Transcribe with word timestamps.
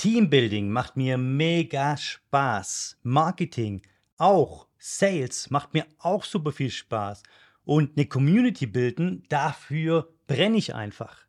Teambuilding 0.00 0.70
macht 0.70 0.96
mir 0.96 1.18
mega 1.18 1.94
Spaß. 1.94 2.96
Marketing 3.02 3.82
auch. 4.16 4.66
Sales 4.78 5.50
macht 5.50 5.74
mir 5.74 5.84
auch 5.98 6.24
super 6.24 6.52
viel 6.52 6.70
Spaß. 6.70 7.22
Und 7.66 7.98
eine 7.98 8.06
Community 8.06 8.64
bilden, 8.64 9.24
dafür 9.28 10.08
brenne 10.26 10.56
ich 10.56 10.74
einfach. 10.74 11.26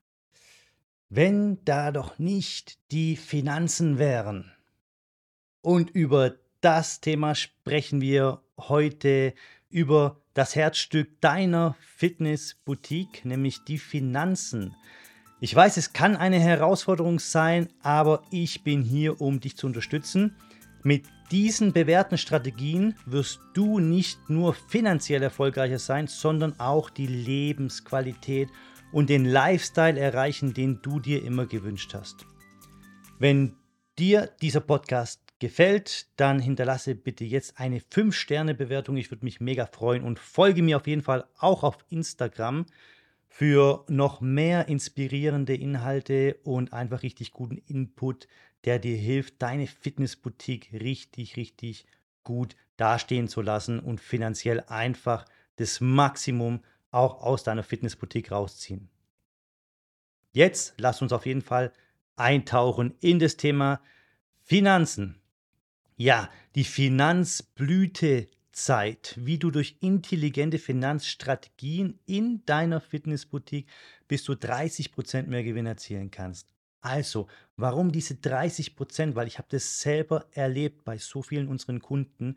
Wenn 1.09 1.61
da 1.65 1.91
doch 1.91 2.17
nicht 2.17 2.79
die 2.93 3.17
Finanzen 3.17 3.99
wären. 3.99 4.53
Und 5.59 5.89
über 5.89 6.35
das 6.61 7.01
Thema 7.01 7.35
sprechen 7.35 7.99
wir 7.99 8.41
heute 8.57 9.33
über 9.69 10.21
das 10.33 10.55
Herzstück 10.55 11.19
deiner 11.19 11.75
Fitnessboutique, 11.97 13.25
nämlich 13.25 13.65
die 13.65 13.79
Finanzen. 13.79 14.77
Ich 15.43 15.55
weiß, 15.55 15.77
es 15.77 15.91
kann 15.91 16.15
eine 16.15 16.39
Herausforderung 16.39 17.17
sein, 17.17 17.67
aber 17.81 18.21
ich 18.29 18.63
bin 18.63 18.83
hier, 18.83 19.19
um 19.21 19.39
dich 19.39 19.57
zu 19.57 19.65
unterstützen. 19.65 20.35
Mit 20.83 21.05
diesen 21.31 21.73
bewährten 21.73 22.19
Strategien 22.19 22.93
wirst 23.07 23.39
du 23.55 23.79
nicht 23.79 24.29
nur 24.29 24.53
finanziell 24.53 25.23
erfolgreicher 25.23 25.79
sein, 25.79 26.05
sondern 26.05 26.59
auch 26.59 26.91
die 26.91 27.07
Lebensqualität 27.07 28.49
und 28.91 29.09
den 29.09 29.25
Lifestyle 29.25 29.99
erreichen, 29.99 30.53
den 30.53 30.79
du 30.83 30.99
dir 30.99 31.23
immer 31.23 31.47
gewünscht 31.47 31.95
hast. 31.95 32.27
Wenn 33.17 33.55
dir 33.97 34.29
dieser 34.43 34.61
Podcast 34.61 35.21
gefällt, 35.39 36.05
dann 36.17 36.39
hinterlasse 36.39 36.93
bitte 36.93 37.25
jetzt 37.25 37.59
eine 37.59 37.79
5-Sterne-Bewertung. 37.79 38.95
Ich 38.95 39.09
würde 39.09 39.25
mich 39.25 39.41
mega 39.41 39.65
freuen 39.65 40.03
und 40.03 40.19
folge 40.19 40.61
mir 40.61 40.77
auf 40.77 40.85
jeden 40.85 41.01
Fall 41.01 41.25
auch 41.39 41.63
auf 41.63 41.79
Instagram 41.89 42.67
für 43.33 43.85
noch 43.87 44.19
mehr 44.19 44.67
inspirierende 44.67 45.55
Inhalte 45.55 46.37
und 46.43 46.73
einfach 46.73 47.01
richtig 47.01 47.31
guten 47.31 47.57
Input, 47.59 48.27
der 48.65 48.77
dir 48.77 48.97
hilft, 48.97 49.41
deine 49.41 49.67
Fitnessboutique 49.67 50.73
richtig, 50.73 51.37
richtig 51.37 51.85
gut 52.25 52.57
dastehen 52.75 53.29
zu 53.29 53.41
lassen 53.41 53.79
und 53.79 54.01
finanziell 54.01 54.59
einfach 54.67 55.23
das 55.55 55.79
Maximum 55.79 56.59
auch 56.91 57.21
aus 57.23 57.43
deiner 57.43 57.63
Fitnessboutique 57.63 58.33
rausziehen. 58.33 58.89
Jetzt 60.33 60.73
lass 60.77 61.01
uns 61.01 61.13
auf 61.13 61.25
jeden 61.25 61.41
Fall 61.41 61.71
eintauchen 62.17 62.95
in 62.99 63.17
das 63.17 63.37
Thema 63.37 63.81
Finanzen. 64.41 65.21
Ja, 65.95 66.29
die 66.55 66.65
Finanzblüte 66.65 68.27
Zeit, 68.51 69.15
wie 69.17 69.37
du 69.37 69.51
durch 69.51 69.77
intelligente 69.81 70.59
Finanzstrategien 70.59 71.99
in 72.05 72.45
deiner 72.45 72.81
Fitnessboutique 72.81 73.67
bis 74.07 74.23
zu 74.23 74.33
30% 74.33 75.27
mehr 75.27 75.43
Gewinn 75.43 75.65
erzielen 75.65 76.11
kannst. 76.11 76.47
Also, 76.81 77.27
warum 77.57 77.91
diese 77.91 78.15
30%? 78.15 79.15
Weil 79.15 79.27
ich 79.27 79.37
habe 79.37 79.47
das 79.51 79.81
selber 79.81 80.25
erlebt 80.31 80.83
bei 80.83 80.97
so 80.97 81.21
vielen 81.21 81.47
unseren 81.47 81.79
Kunden, 81.79 82.35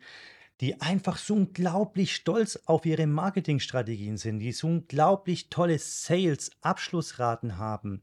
die 0.61 0.79
einfach 0.81 1.17
so 1.17 1.35
unglaublich 1.35 2.15
stolz 2.15 2.59
auf 2.65 2.85
ihre 2.85 3.07
Marketingstrategien 3.07 4.17
sind, 4.17 4.39
die 4.39 4.51
so 4.51 4.67
unglaublich 4.67 5.49
tolle 5.49 5.79
Sales-Abschlussraten 5.79 7.57
haben, 7.57 8.01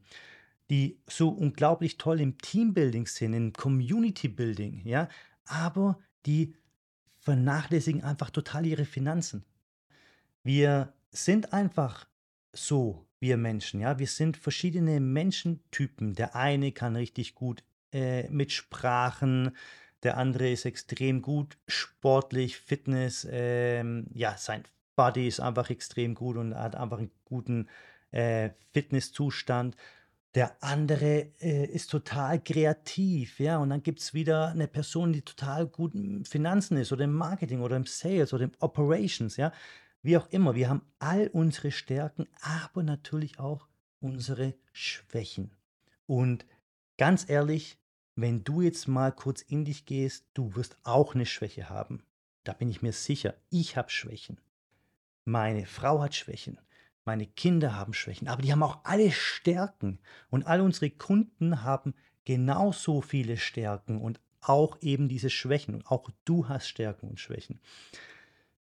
die 0.69 0.99
so 1.09 1.29
unglaublich 1.29 1.97
toll 1.97 2.21
im 2.21 2.37
Teambuilding 2.37 3.07
sind, 3.07 3.33
im 3.33 3.53
Community-Building, 3.53 4.81
ja, 4.85 5.07
aber 5.45 5.99
die 6.25 6.55
vernachlässigen 7.23 8.03
einfach 8.03 8.29
total 8.29 8.65
ihre 8.65 8.85
Finanzen. 8.85 9.43
Wir 10.43 10.93
sind 11.11 11.53
einfach 11.53 12.07
so, 12.51 13.05
wir 13.19 13.37
Menschen, 13.37 13.79
ja. 13.79 13.97
Wir 13.99 14.07
sind 14.07 14.37
verschiedene 14.37 14.99
Menschentypen. 14.99 16.13
Der 16.13 16.35
eine 16.35 16.71
kann 16.71 16.95
richtig 16.95 17.35
gut 17.35 17.63
äh, 17.93 18.27
mit 18.29 18.51
Sprachen, 18.51 19.55
der 20.03 20.17
andere 20.17 20.51
ist 20.51 20.65
extrem 20.65 21.21
gut 21.21 21.57
sportlich, 21.67 22.57
Fitness, 22.57 23.25
ähm, 23.29 24.07
ja, 24.13 24.35
sein 24.37 24.63
Body 24.95 25.27
ist 25.27 25.39
einfach 25.39 25.69
extrem 25.69 26.13
gut 26.13 26.35
und 26.37 26.53
hat 26.53 26.75
einfach 26.75 26.99
einen 26.99 27.11
guten 27.25 27.67
äh, 28.11 28.51
Fitnesszustand. 28.73 29.75
Der 30.35 30.63
andere 30.63 31.31
äh, 31.41 31.65
ist 31.65 31.91
total 31.91 32.43
kreativ, 32.43 33.39
ja, 33.39 33.59
und 33.59 33.69
dann 33.69 33.83
gibt 33.83 33.99
es 33.99 34.15
wieder 34.15 34.47
eine 34.49 34.67
Person, 34.67 35.13
die 35.13 35.21
total 35.21 35.67
gut 35.67 35.93
im 35.93 36.25
Finanzen 36.25 36.77
ist 36.77 36.91
oder 36.91 37.03
im 37.03 37.13
Marketing 37.13 37.61
oder 37.61 37.77
im 37.77 37.85
Sales 37.85 38.33
oder 38.33 38.45
im 38.45 38.51
Operations, 38.59 39.37
ja. 39.37 39.51
Wie 40.01 40.17
auch 40.17 40.27
immer, 40.29 40.55
wir 40.55 40.69
haben 40.69 40.81
all 40.99 41.27
unsere 41.27 41.71
Stärken, 41.71 42.27
aber 42.41 42.83
natürlich 42.83 43.39
auch 43.39 43.67
unsere 43.99 44.55
Schwächen. 44.71 45.55
Und 46.07 46.45
ganz 46.97 47.29
ehrlich, 47.29 47.79
wenn 48.15 48.43
du 48.43 48.61
jetzt 48.61 48.87
mal 48.87 49.11
kurz 49.11 49.41
in 49.41 49.65
dich 49.65 49.85
gehst, 49.85 50.25
du 50.33 50.55
wirst 50.55 50.77
auch 50.83 51.15
eine 51.15 51.25
Schwäche 51.25 51.69
haben. 51.69 52.03
Da 52.43 52.53
bin 52.53 52.69
ich 52.69 52.81
mir 52.81 52.91
sicher. 52.91 53.35
Ich 53.49 53.77
habe 53.77 53.89
Schwächen. 53.89 54.41
Meine 55.25 55.65
Frau 55.65 56.01
hat 56.01 56.15
Schwächen. 56.15 56.59
Meine 57.05 57.27
Kinder 57.27 57.75
haben 57.75 57.93
Schwächen, 57.93 58.27
aber 58.27 58.41
die 58.41 58.51
haben 58.51 58.63
auch 58.63 58.79
alle 58.83 59.11
Stärken. 59.11 59.99
Und 60.29 60.47
all 60.47 60.61
unsere 60.61 60.89
Kunden 60.89 61.63
haben 61.63 61.93
genauso 62.25 63.01
viele 63.01 63.37
Stärken 63.37 63.99
und 63.99 64.19
auch 64.41 64.77
eben 64.81 65.09
diese 65.09 65.29
Schwächen. 65.29 65.75
Und 65.75 65.87
auch 65.87 66.09
du 66.25 66.47
hast 66.47 66.67
Stärken 66.67 67.09
und 67.09 67.19
Schwächen. 67.19 67.59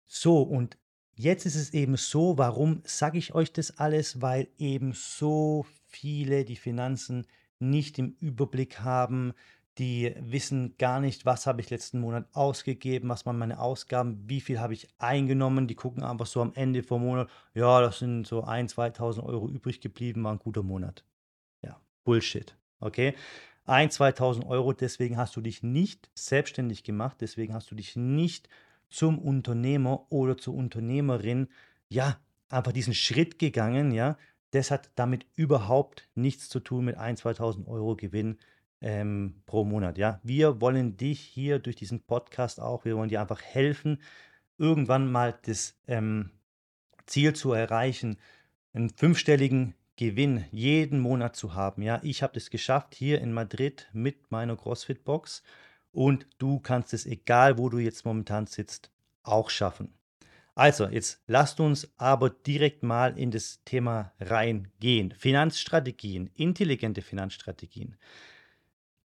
So, 0.06 0.42
und 0.42 0.76
jetzt 1.14 1.46
ist 1.46 1.54
es 1.54 1.72
eben 1.74 1.96
so, 1.96 2.38
warum 2.38 2.82
sage 2.84 3.18
ich 3.18 3.34
euch 3.34 3.52
das 3.52 3.78
alles? 3.78 4.20
Weil 4.20 4.48
eben 4.58 4.92
so 4.92 5.66
viele 5.86 6.44
die 6.44 6.56
Finanzen 6.56 7.26
nicht 7.58 7.98
im 7.98 8.14
Überblick 8.20 8.80
haben, 8.80 9.32
die 9.78 10.14
wissen 10.18 10.74
gar 10.76 11.00
nicht, 11.00 11.24
was 11.24 11.46
habe 11.46 11.60
ich 11.60 11.70
letzten 11.70 12.00
Monat 12.00 12.26
ausgegeben, 12.32 13.08
was 13.08 13.26
waren 13.26 13.38
meine 13.38 13.60
Ausgaben, 13.60 14.28
wie 14.28 14.40
viel 14.40 14.58
habe 14.58 14.72
ich 14.72 14.88
eingenommen. 14.98 15.68
Die 15.68 15.76
gucken 15.76 16.02
einfach 16.02 16.26
so 16.26 16.42
am 16.42 16.52
Ende 16.54 16.82
vom 16.82 17.02
Monat, 17.02 17.28
ja, 17.54 17.80
das 17.80 18.00
sind 18.00 18.26
so 18.26 18.44
1.000, 18.44 18.96
2.000 18.96 19.22
Euro 19.24 19.48
übrig 19.48 19.80
geblieben, 19.80 20.24
war 20.24 20.32
ein 20.32 20.40
guter 20.40 20.62
Monat. 20.62 21.04
Ja, 21.62 21.80
Bullshit. 22.04 22.56
Okay? 22.80 23.14
1.000, 23.66 24.16
2.000 24.16 24.46
Euro, 24.46 24.72
deswegen 24.72 25.16
hast 25.16 25.36
du 25.36 25.40
dich 25.40 25.62
nicht 25.62 26.10
selbstständig 26.14 26.82
gemacht, 26.82 27.18
deswegen 27.20 27.54
hast 27.54 27.70
du 27.70 27.74
dich 27.74 27.94
nicht 27.94 28.48
zum 28.88 29.18
Unternehmer 29.18 30.06
oder 30.10 30.36
zur 30.36 30.54
Unternehmerin, 30.54 31.48
ja, 31.88 32.18
einfach 32.48 32.72
diesen 32.72 32.94
Schritt 32.94 33.38
gegangen, 33.38 33.92
ja. 33.92 34.16
Das 34.50 34.70
hat 34.70 34.90
damit 34.94 35.26
überhaupt 35.36 36.08
nichts 36.14 36.48
zu 36.48 36.58
tun 36.60 36.86
mit 36.86 36.96
1.000, 36.96 37.36
2.000 37.36 37.66
Euro 37.66 37.96
Gewinn 37.96 38.38
ähm, 38.80 39.42
pro 39.46 39.64
Monat. 39.64 39.98
Ja, 39.98 40.20
wir 40.22 40.60
wollen 40.60 40.96
dich 40.96 41.20
hier 41.20 41.58
durch 41.58 41.76
diesen 41.76 42.00
Podcast 42.00 42.60
auch, 42.60 42.84
wir 42.84 42.96
wollen 42.96 43.08
dir 43.08 43.20
einfach 43.20 43.42
helfen, 43.42 44.00
irgendwann 44.58 45.10
mal 45.10 45.38
das 45.42 45.76
ähm, 45.86 46.30
Ziel 47.06 47.32
zu 47.32 47.52
erreichen, 47.52 48.18
einen 48.72 48.90
fünfstelligen 48.90 49.74
Gewinn 49.96 50.44
jeden 50.52 51.00
Monat 51.00 51.34
zu 51.34 51.54
haben. 51.54 51.82
Ja, 51.82 52.00
ich 52.02 52.22
habe 52.22 52.34
das 52.34 52.50
geschafft 52.50 52.94
hier 52.94 53.20
in 53.20 53.32
Madrid 53.32 53.88
mit 53.92 54.30
meiner 54.30 54.56
CrossFit 54.56 55.04
Box 55.04 55.42
und 55.90 56.26
du 56.38 56.60
kannst 56.60 56.94
es, 56.94 57.06
egal 57.06 57.58
wo 57.58 57.68
du 57.68 57.78
jetzt 57.78 58.04
momentan 58.04 58.46
sitzt, 58.46 58.92
auch 59.22 59.50
schaffen. 59.50 59.94
Also, 60.54 60.88
jetzt 60.88 61.22
lasst 61.28 61.60
uns 61.60 61.88
aber 61.98 62.30
direkt 62.30 62.82
mal 62.82 63.16
in 63.16 63.30
das 63.30 63.62
Thema 63.64 64.12
reingehen. 64.18 65.12
Finanzstrategien, 65.12 66.30
intelligente 66.34 67.00
Finanzstrategien. 67.00 67.96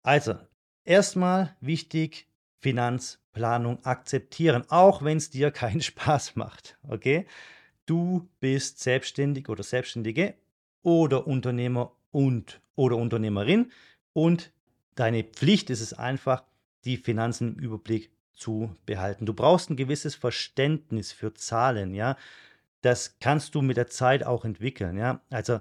Also, 0.08 0.36
erstmal 0.86 1.54
wichtig, 1.60 2.28
Finanzplanung 2.60 3.84
akzeptieren, 3.84 4.64
auch 4.70 5.02
wenn 5.02 5.18
es 5.18 5.28
dir 5.28 5.50
keinen 5.60 5.82
Spaß 5.82 6.34
macht. 6.34 6.78
Okay? 6.88 7.26
Du 7.84 8.26
bist 8.40 8.80
selbstständig 8.80 9.50
oder 9.50 9.62
Selbstständige 9.62 10.32
oder 10.80 11.26
Unternehmer 11.26 11.92
und 12.10 12.62
oder 12.74 12.96
Unternehmerin 12.96 13.70
und 14.14 14.50
deine 14.94 15.24
Pflicht 15.24 15.68
ist 15.68 15.82
es 15.82 15.92
einfach, 15.92 16.42
die 16.86 16.96
Finanzen 16.96 17.56
im 17.56 17.62
Überblick 17.62 18.10
zu 18.32 18.74
behalten. 18.86 19.26
Du 19.26 19.34
brauchst 19.34 19.68
ein 19.68 19.76
gewisses 19.76 20.14
Verständnis 20.14 21.12
für 21.12 21.34
Zahlen, 21.34 21.92
ja. 21.92 22.16
Das 22.80 23.18
kannst 23.18 23.54
du 23.54 23.60
mit 23.60 23.76
der 23.76 23.88
Zeit 23.88 24.24
auch 24.24 24.46
entwickeln, 24.46 24.96
ja. 24.96 25.20
Also 25.28 25.60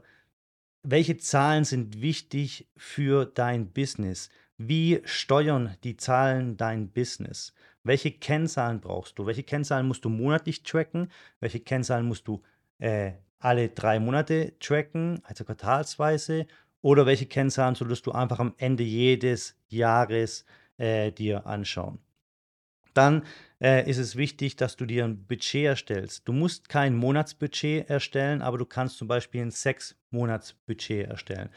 welche 0.89 1.17
Zahlen 1.17 1.65
sind 1.65 2.01
wichtig 2.01 2.69
für 2.77 3.25
dein 3.25 3.73
Business? 3.73 4.29
Wie 4.57 5.01
steuern 5.03 5.75
die 5.83 5.97
Zahlen 5.97 6.55
dein 6.55 6.89
Business? 6.89 7.53
Welche 7.83 8.11
Kennzahlen 8.11 8.79
brauchst 8.79 9.19
du? 9.19 9.25
Welche 9.25 9.43
Kennzahlen 9.43 9.85
musst 9.85 10.05
du 10.05 10.09
monatlich 10.09 10.63
tracken? 10.63 11.11
Welche 11.41 11.59
Kennzahlen 11.59 12.05
musst 12.07 12.25
du 12.29 12.41
äh, 12.79 13.11
alle 13.39 13.67
drei 13.67 13.99
Monate 13.99 14.53
tracken, 14.59 15.19
also 15.25 15.43
quartalsweise? 15.43 16.47
Oder 16.81 17.05
welche 17.05 17.25
Kennzahlen 17.25 17.75
solltest 17.75 18.05
du 18.05 18.13
einfach 18.13 18.39
am 18.39 18.53
Ende 18.57 18.83
jedes 18.83 19.57
Jahres 19.67 20.45
äh, 20.77 21.11
dir 21.11 21.45
anschauen? 21.45 21.99
Dann 22.97 23.23
äh, 23.61 23.87
ist 23.89 23.99
es 23.99 24.15
wichtig, 24.15 24.55
dass 24.55 24.75
du 24.75 24.85
dir 24.85 25.05
ein 25.05 25.25
Budget 25.27 25.65
erstellst. 25.65 26.27
Du 26.27 26.33
musst 26.33 26.67
kein 26.67 26.95
Monatsbudget 26.95 27.89
erstellen, 27.89 28.41
aber 28.41 28.57
du 28.57 28.65
kannst 28.65 28.97
zum 28.97 29.07
Beispiel 29.07 29.41
ein 29.41 29.51
Sechs-Monats-Budget 29.51 31.07
erstellen. 31.07 31.49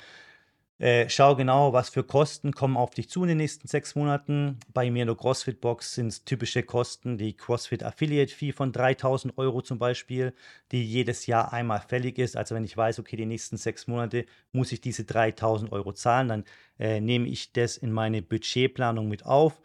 Äh, 0.78 1.10
schau 1.10 1.37
genau, 1.37 1.75
was 1.75 1.90
für 1.90 2.04
Kosten 2.04 2.52
kommen 2.52 2.78
auf 2.78 2.90
dich 2.90 3.10
zu 3.10 3.22
in 3.22 3.28
den 3.28 3.37
nächsten 3.37 3.69
sechs 3.69 3.94
Monaten. 3.94 4.58
Bei 4.72 4.90
mir 4.90 5.02
in 5.02 5.08
der 5.08 5.16
CrossFit-Box 5.16 5.94
sind 5.94 6.06
es 6.06 6.25
typische 6.25 6.62
Kosten, 6.62 7.19
die 7.19 7.34
CrossFit 7.37 7.82
Affiliate 7.84 8.34
Fee 8.34 8.52
von 8.52 8.72
3000 8.72 9.36
Euro 9.36 9.60
zum 9.60 9.78
Beispiel, 9.78 10.32
die 10.72 10.82
jedes 10.82 11.26
Jahr 11.26 11.52
einmal 11.52 11.81
fällig 11.81 12.19
ist. 12.19 12.34
Also 12.34 12.54
wenn 12.54 12.64
ich 12.64 12.75
weiß, 12.75 12.98
okay, 12.98 13.16
die 13.16 13.26
nächsten 13.26 13.58
sechs 13.58 13.86
Monate 13.86 14.25
muss 14.52 14.72
ich 14.72 14.81
diese 14.81 15.04
3000 15.04 15.70
Euro 15.70 15.93
zahlen, 15.93 16.28
dann 16.28 16.44
äh, 16.78 17.00
nehme 17.00 17.28
ich 17.28 17.52
das 17.52 17.76
in 17.76 17.93
meine 17.93 18.22
Budgetplanung 18.22 19.08
mit 19.08 19.26
auf. 19.26 19.60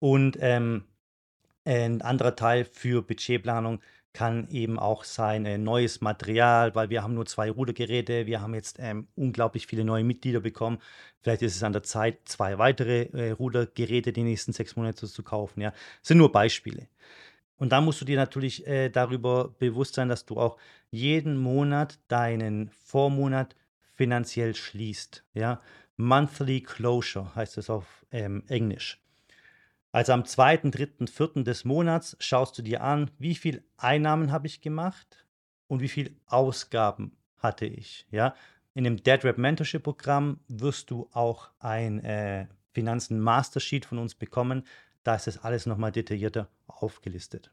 Und 0.00 0.36
ähm, 0.40 0.84
ein 1.66 2.02
anderer 2.02 2.36
Teil 2.36 2.64
für 2.64 3.02
Budgetplanung 3.02 3.80
kann 4.12 4.48
eben 4.48 4.78
auch 4.78 5.04
sein 5.04 5.44
äh, 5.44 5.58
neues 5.58 6.00
Material, 6.00 6.74
weil 6.74 6.88
wir 6.88 7.02
haben 7.02 7.12
nur 7.12 7.26
zwei 7.26 7.50
Rudergeräte, 7.50 8.24
wir 8.26 8.40
haben 8.40 8.54
jetzt 8.54 8.78
ähm, 8.80 9.08
unglaublich 9.14 9.66
viele 9.66 9.84
neue 9.84 10.04
Mitglieder 10.04 10.40
bekommen. 10.40 10.78
Vielleicht 11.20 11.42
ist 11.42 11.54
es 11.54 11.62
an 11.62 11.74
der 11.74 11.82
Zeit, 11.82 12.20
zwei 12.24 12.56
weitere 12.56 13.08
äh, 13.12 13.32
Rudergeräte 13.32 14.14
die 14.14 14.22
nächsten 14.22 14.54
sechs 14.54 14.74
Monate 14.74 15.06
zu 15.06 15.22
kaufen. 15.22 15.60
Ja, 15.60 15.70
das 15.70 16.08
sind 16.08 16.16
nur 16.18 16.32
Beispiele. 16.32 16.88
Und 17.58 17.72
da 17.72 17.80
musst 17.82 18.00
du 18.00 18.06
dir 18.06 18.16
natürlich 18.16 18.66
äh, 18.66 18.88
darüber 18.88 19.54
bewusst 19.58 19.94
sein, 19.94 20.08
dass 20.08 20.24
du 20.24 20.38
auch 20.38 20.56
jeden 20.90 21.36
Monat 21.36 21.98
deinen 22.08 22.70
Vormonat 22.70 23.54
finanziell 23.92 24.54
schließt. 24.54 25.24
Ja, 25.34 25.60
Monthly 25.98 26.62
Closure 26.62 27.34
heißt 27.34 27.58
es 27.58 27.68
auf 27.68 28.06
ähm, 28.12 28.44
Englisch. 28.48 28.98
Also 29.96 30.12
am 30.12 30.26
zweiten, 30.26 30.70
dritten, 30.70 31.08
vierten 31.08 31.42
des 31.42 31.64
Monats 31.64 32.18
schaust 32.20 32.58
du 32.58 32.62
dir 32.62 32.82
an, 32.82 33.10
wie 33.18 33.34
viel 33.34 33.64
Einnahmen 33.78 34.30
habe 34.30 34.46
ich 34.46 34.60
gemacht 34.60 35.26
und 35.68 35.80
wie 35.80 35.88
viel 35.88 36.14
Ausgaben 36.26 37.16
hatte 37.38 37.64
ich. 37.64 38.06
Ja? 38.10 38.34
In 38.74 38.84
dem 38.84 39.02
Dead 39.02 39.24
Rap 39.24 39.38
Mentorship 39.38 39.84
Programm 39.84 40.40
wirst 40.48 40.90
du 40.90 41.08
auch 41.14 41.48
ein 41.60 42.04
äh, 42.04 42.46
Finanzen 42.74 43.20
Master 43.20 43.58
Sheet 43.58 43.86
von 43.86 43.96
uns 43.96 44.14
bekommen. 44.14 44.64
Da 45.02 45.14
ist 45.14 45.28
das 45.28 45.42
alles 45.42 45.64
nochmal 45.64 45.92
detaillierter 45.92 46.50
aufgelistet. 46.66 47.50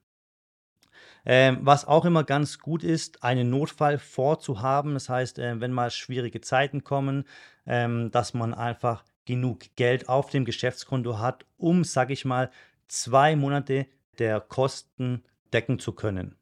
Ähm, 1.25 1.59
was 1.61 1.85
auch 1.85 2.05
immer 2.05 2.23
ganz 2.23 2.59
gut 2.59 2.83
ist, 2.83 3.23
einen 3.23 3.49
Notfall 3.49 3.97
vorzuhaben. 3.97 4.93
Das 4.93 5.09
heißt, 5.09 5.39
äh, 5.39 5.59
wenn 5.59 5.71
mal 5.71 5.91
schwierige 5.91 6.41
Zeiten 6.41 6.83
kommen, 6.83 7.25
ähm, 7.65 8.11
dass 8.11 8.33
man 8.33 8.53
einfach 8.53 9.03
genug 9.25 9.75
Geld 9.75 10.09
auf 10.09 10.29
dem 10.29 10.45
Geschäftskonto 10.45 11.19
hat, 11.19 11.45
um, 11.57 11.83
sage 11.83 12.13
ich 12.13 12.25
mal, 12.25 12.49
zwei 12.87 13.35
Monate 13.35 13.87
der 14.19 14.41
Kosten 14.41 15.23
decken 15.53 15.79
zu 15.79 15.93
können. 15.93 16.35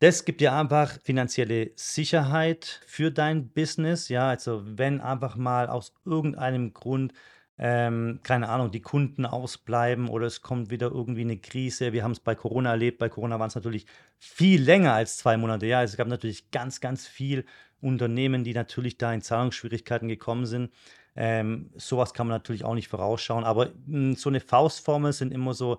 Das 0.00 0.24
gibt 0.24 0.40
dir 0.40 0.52
einfach 0.52 0.96
finanzielle 1.02 1.72
Sicherheit 1.74 2.80
für 2.86 3.10
dein 3.10 3.48
Business. 3.48 4.08
Ja, 4.08 4.28
also 4.28 4.62
wenn 4.64 5.00
einfach 5.00 5.34
mal 5.34 5.68
aus 5.68 5.92
irgendeinem 6.04 6.72
Grund, 6.72 7.12
ähm, 7.58 8.20
keine 8.22 8.48
Ahnung, 8.48 8.70
die 8.70 8.80
Kunden 8.80 9.26
ausbleiben 9.26 10.08
oder 10.08 10.26
es 10.26 10.42
kommt 10.42 10.70
wieder 10.70 10.92
irgendwie 10.92 11.22
eine 11.22 11.38
Krise. 11.38 11.92
Wir 11.92 12.04
haben 12.04 12.12
es 12.12 12.20
bei 12.20 12.34
Corona 12.36 12.70
erlebt. 12.70 12.98
Bei 12.98 13.08
Corona 13.08 13.38
waren 13.40 13.48
es 13.48 13.56
natürlich 13.56 13.86
viel 14.16 14.62
länger 14.62 14.92
als 14.92 15.16
zwei 15.16 15.36
Monate. 15.36 15.66
Ja, 15.66 15.82
es 15.82 15.96
gab 15.96 16.06
natürlich 16.06 16.52
ganz, 16.52 16.80
ganz 16.80 17.06
viel 17.06 17.44
Unternehmen, 17.80 18.44
die 18.44 18.54
natürlich 18.54 18.96
da 18.96 19.12
in 19.12 19.22
Zahlungsschwierigkeiten 19.22 20.08
gekommen 20.08 20.46
sind. 20.46 20.72
Ähm, 21.16 21.70
sowas 21.74 22.14
kann 22.14 22.28
man 22.28 22.36
natürlich 22.36 22.64
auch 22.64 22.74
nicht 22.74 22.88
vorausschauen, 22.88 23.42
aber 23.42 23.66
mh, 23.66 23.72
hm, 23.86 24.14
so 24.14 24.28
eine 24.28 24.38
Faustformel 24.40 25.12
sind 25.12 25.32
immer 25.32 25.52
so 25.52 25.78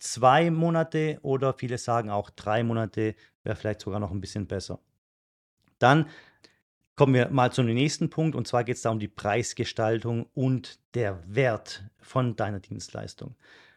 zwei 0.00 0.50
Monate 0.50 1.20
oder 1.22 1.54
viele 1.54 1.78
sagen 1.78 2.10
auch 2.10 2.30
drei 2.30 2.64
Monate, 2.64 3.14
wäre 3.44 3.54
vielleicht 3.54 3.80
sogar 3.80 4.00
noch 4.00 4.10
ein 4.10 4.20
bisschen 4.20 4.48
besser. 4.48 4.80
Dann 5.78 6.06
kommen 7.00 7.14
wir 7.14 7.30
mal 7.30 7.50
zum 7.50 7.64
nächsten 7.64 8.10
Punkt 8.10 8.36
und 8.36 8.46
zwar 8.46 8.62
geht 8.62 8.76
es 8.76 8.82
da 8.82 8.90
um 8.90 8.98
die 8.98 9.08
Preisgestaltung 9.08 10.26
und 10.34 10.78
der 10.92 11.22
Wert 11.26 11.82
von 11.98 12.36
deiner 12.36 12.60
Dienstleistung. 12.60 13.36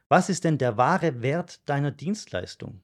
Was 0.09 0.29
ist 0.29 0.43
denn 0.43 0.57
der 0.57 0.75
wahre 0.75 1.21
Wert 1.21 1.61
deiner 1.69 1.91
Dienstleistung? 1.91 2.81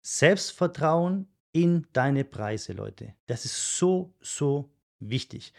Selbstvertrauen 0.00 1.28
in 1.52 1.86
deine 1.92 2.24
Preise, 2.24 2.72
Leute. 2.72 3.14
Das 3.26 3.44
ist 3.44 3.76
so, 3.76 4.14
so 4.20 4.70
wichtig 5.00 5.52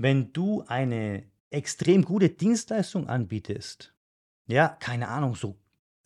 wenn 0.00 0.32
du 0.32 0.64
eine 0.66 1.24
extrem 1.50 2.06
gute 2.06 2.30
Dienstleistung 2.30 3.06
anbietest, 3.06 3.92
ja, 4.46 4.68
keine 4.68 5.08
Ahnung, 5.08 5.34
so 5.34 5.58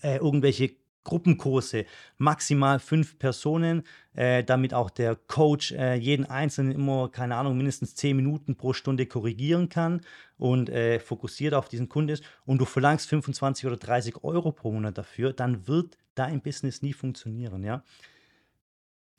äh, 0.02 0.16
irgendwelche 0.16 0.74
Gruppenkurse, 1.04 1.84
maximal 2.18 2.78
fünf 2.80 3.18
Personen, 3.18 3.82
äh, 4.14 4.42
damit 4.42 4.74
auch 4.74 4.90
der 4.90 5.14
Coach 5.14 5.72
äh, 5.72 5.94
jeden 5.94 6.26
Einzelnen 6.26 6.72
immer, 6.72 7.10
keine 7.10 7.36
Ahnung, 7.36 7.56
mindestens 7.56 7.94
zehn 7.94 8.16
Minuten 8.16 8.56
pro 8.56 8.72
Stunde 8.72 9.06
korrigieren 9.06 9.68
kann 9.68 10.00
und 10.38 10.70
äh, 10.70 10.98
fokussiert 10.98 11.54
auf 11.54 11.68
diesen 11.68 11.88
Kunden 11.88 12.10
ist 12.10 12.24
und 12.46 12.58
du 12.58 12.64
verlangst 12.64 13.08
25 13.08 13.66
oder 13.66 13.76
30 13.76 14.24
Euro 14.24 14.52
pro 14.52 14.72
Monat 14.72 14.98
dafür, 14.98 15.32
dann 15.32 15.68
wird 15.68 15.98
dein 16.14 16.40
Business 16.40 16.82
nie 16.82 16.92
funktionieren, 16.92 17.62
ja. 17.62 17.84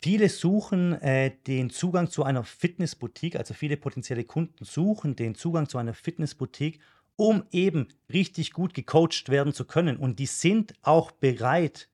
Viele 0.02 0.30
suchen 0.30 0.94
äh, 1.02 1.32
den 1.48 1.72
Zugang 1.72 2.12
zu 2.12 2.24
einer 2.24 2.44
Fitnessboutique, 2.44 3.38
also 3.38 3.56
viele 3.56 3.76
potenzielle 3.76 4.24
Kunden 4.24 4.64
suchen 4.64 5.16
den 5.16 5.34
Zugang 5.34 5.68
zu 5.68 5.80
einer 5.80 5.96
Fitnessboutique, 5.96 6.80
um 7.16 7.46
eben 7.52 7.88
richtig 8.12 8.52
gut 8.52 8.74
gecoacht 8.74 9.30
werden 9.30 9.54
zu 9.54 9.66
können. 9.66 9.98
Und 9.98 10.20
die 10.20 10.26
sind 10.26 10.74
auch 10.82 11.12
bereit, 11.12 11.90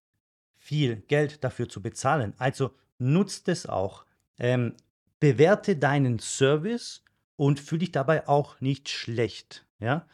viel 0.58 0.98
Geld 1.08 1.44
dafür 1.44 1.70
zu 1.70 1.82
bezahlen. 1.82 2.34
Also 2.38 2.72
nutzt 2.98 3.48
es 3.48 3.66
auch. 3.66 4.06
Ähm, 4.40 4.76
bewerte 5.20 5.76
deinen 5.76 6.20
Service 6.20 7.04
und 7.36 7.60
fühle 7.60 7.80
dich 7.80 7.92
dabei 7.92 8.28
auch 8.28 8.60
nicht 8.62 8.90
schlecht. 8.90 9.66
Ja? 9.80 10.08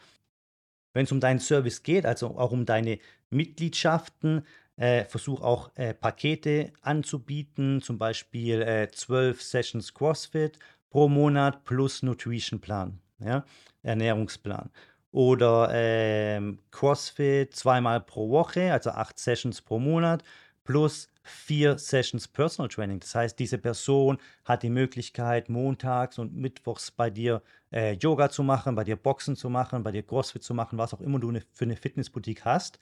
Wenn 0.94 1.06
es 1.06 1.12
um 1.12 1.20
deinen 1.20 1.40
Service 1.40 1.84
geht, 1.84 2.06
also 2.06 2.38
auch 2.38 2.52
um 2.52 2.66
deine 2.66 3.00
Mitgliedschaften, 3.30 4.46
äh, 4.78 5.06
versuche 5.06 5.44
auch 5.44 5.72
äh, 5.76 5.94
Pakete 5.94 6.72
anzubieten, 6.82 7.82
zum 7.82 7.98
Beispiel 7.98 8.62
äh, 8.62 8.90
12 8.92 9.42
Sessions 9.42 9.94
CrossFit 9.94 10.60
pro 10.90 11.10
Monat 11.10 11.66
plus 11.66 12.04
Nutrition 12.04 12.62
Plan, 12.62 13.00
ja? 13.20 13.44
Ernährungsplan. 13.82 14.70
Oder 15.18 15.72
ähm, 15.74 16.60
CrossFit 16.70 17.56
zweimal 17.56 18.02
pro 18.02 18.30
Woche, 18.30 18.72
also 18.72 18.92
acht 18.92 19.18
Sessions 19.18 19.64
pro 19.64 19.80
Monat 19.80 20.24
plus 20.64 21.10
vier 21.24 21.80
Sessions 21.80 22.28
Personal 22.28 22.70
Training. 22.70 23.00
Das 23.00 23.16
heißt, 23.16 23.40
diese 23.40 23.58
Person 23.58 24.20
hat 24.46 24.62
die 24.62 24.70
Möglichkeit, 24.70 25.50
montags 25.50 26.20
und 26.20 26.36
mittwochs 26.36 26.92
bei 26.92 27.10
dir 27.10 27.42
äh, 27.74 27.94
Yoga 27.94 28.30
zu 28.30 28.44
machen, 28.44 28.76
bei 28.76 28.84
dir 28.84 28.96
Boxen 28.96 29.36
zu 29.36 29.50
machen, 29.50 29.82
bei 29.82 29.92
dir 29.92 30.04
CrossFit 30.04 30.44
zu 30.44 30.54
machen, 30.54 30.78
was 30.78 30.94
auch 30.94 31.02
immer 31.02 31.18
du 31.18 31.32
ne, 31.32 31.42
für 31.52 31.66
eine 31.66 31.78
Fitnessboutique 31.78 32.46
hast. 32.46 32.78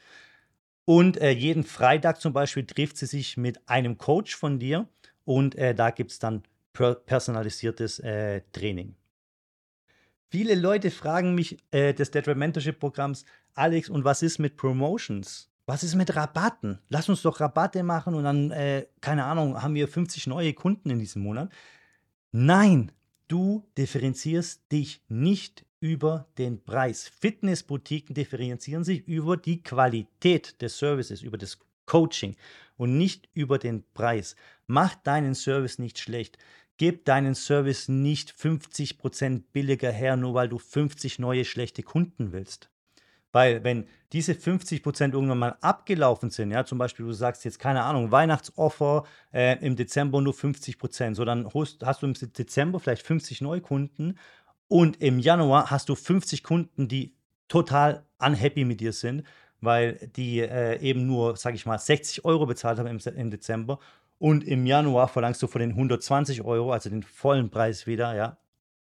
Und 0.83 1.15
äh, 1.21 1.31
jeden 1.31 1.63
Freitag 1.63 2.19
zum 2.19 2.33
Beispiel 2.33 2.65
trifft 2.65 2.97
sie 2.97 3.05
sich 3.05 3.37
mit 3.37 3.69
einem 3.69 3.97
Coach 3.97 4.35
von 4.35 4.59
dir 4.59 4.89
und 5.23 5.55
äh, 5.55 5.73
da 5.73 5.89
gibt 5.89 6.11
es 6.11 6.19
dann 6.19 6.43
per 6.73 6.95
personalisiertes 6.95 7.99
äh, 7.99 8.41
Training. 8.51 8.93
Viele 10.35 10.55
Leute 10.55 10.91
fragen 10.91 11.33
mich 11.33 11.55
äh, 11.71 11.93
des 11.93 12.11
Dead 12.11 12.27
Mentorship 12.35 12.77
Programms, 12.77 13.23
Alex, 13.53 13.89
und 13.89 14.03
was 14.03 14.21
ist 14.21 14.37
mit 14.37 14.57
Promotions? 14.57 15.49
Was 15.65 15.81
ist 15.81 15.95
mit 15.95 16.13
Rabatten? 16.13 16.79
Lass 16.89 17.07
uns 17.07 17.21
doch 17.21 17.39
Rabatte 17.39 17.83
machen 17.83 18.15
und 18.15 18.25
dann, 18.25 18.51
äh, 18.51 18.85
keine 18.99 19.23
Ahnung, 19.23 19.63
haben 19.63 19.75
wir 19.75 19.87
50 19.87 20.27
neue 20.27 20.53
Kunden 20.53 20.89
in 20.89 20.99
diesem 20.99 21.21
Monat. 21.21 21.53
Nein, 22.33 22.91
du 23.29 23.65
differenzierst 23.77 24.69
dich 24.73 25.01
nicht 25.07 25.65
über 25.79 26.27
den 26.37 26.61
Preis. 26.65 27.07
Fitnessboutiquen 27.07 28.13
differenzieren 28.13 28.83
sich 28.83 29.07
über 29.07 29.37
die 29.37 29.63
Qualität 29.63 30.61
des 30.61 30.77
Services, 30.77 31.21
über 31.21 31.37
das 31.37 31.59
Coaching 31.85 32.35
und 32.75 32.97
nicht 32.97 33.29
über 33.33 33.57
den 33.57 33.85
Preis. 33.93 34.35
Mach 34.67 34.95
deinen 34.95 35.33
Service 35.33 35.79
nicht 35.79 35.97
schlecht. 35.97 36.37
Gib 36.77 37.05
deinen 37.05 37.35
Service 37.35 37.87
nicht 37.87 38.31
50% 38.31 39.43
billiger 39.53 39.91
her, 39.91 40.17
nur 40.17 40.33
weil 40.33 40.49
du 40.49 40.57
50 40.57 41.19
neue 41.19 41.45
schlechte 41.45 41.83
Kunden 41.83 42.31
willst. 42.31 42.69
Weil 43.31 43.65
wenn 43.65 43.87
diese 44.13 44.31
50% 44.31 45.11
irgendwann 45.11 45.39
mal 45.39 45.57
abgelaufen 45.59 46.29
sind, 46.29 46.51
ja, 46.51 46.65
zum 46.65 46.77
Beispiel 46.77 47.05
du 47.05 47.11
sagst 47.11 47.43
jetzt, 47.43 47.59
keine 47.59 47.83
Ahnung, 47.83 48.11
Weihnachtsoffer 48.11 49.03
äh, 49.33 49.57
im 49.59 49.75
Dezember 49.75 50.21
nur 50.21 50.33
50%, 50.33 51.15
so 51.15 51.25
dann 51.25 51.53
hast, 51.53 51.85
hast 51.85 52.01
du 52.01 52.07
im 52.07 52.13
Dezember 52.13 52.79
vielleicht 52.79 53.05
50 53.05 53.41
Neukunden 53.41 54.17
und 54.69 55.01
im 55.01 55.19
Januar 55.19 55.69
hast 55.69 55.89
du 55.89 55.95
50 55.95 56.43
Kunden, 56.43 56.87
die 56.87 57.13
total 57.49 58.05
unhappy 58.19 58.63
mit 58.63 58.79
dir 58.79 58.93
sind, 58.93 59.23
weil 59.61 60.09
die 60.15 60.39
äh, 60.39 60.79
eben 60.79 61.05
nur, 61.05 61.35
sag 61.35 61.55
ich 61.55 61.65
mal, 61.65 61.77
60 61.77 62.25
Euro 62.25 62.45
bezahlt 62.45 62.79
haben 62.79 62.87
im, 62.87 62.99
im, 63.17 63.31
Dezember. 63.31 63.79
Und 64.17 64.43
im 64.43 64.65
Januar 64.65 65.07
verlangst 65.07 65.41
du 65.43 65.47
von 65.47 65.59
den 65.59 65.71
120 65.71 66.43
Euro, 66.43 66.71
also 66.71 66.89
den 66.89 67.03
vollen 67.03 67.49
Preis 67.49 67.87
wieder, 67.87 68.15
ja. 68.15 68.37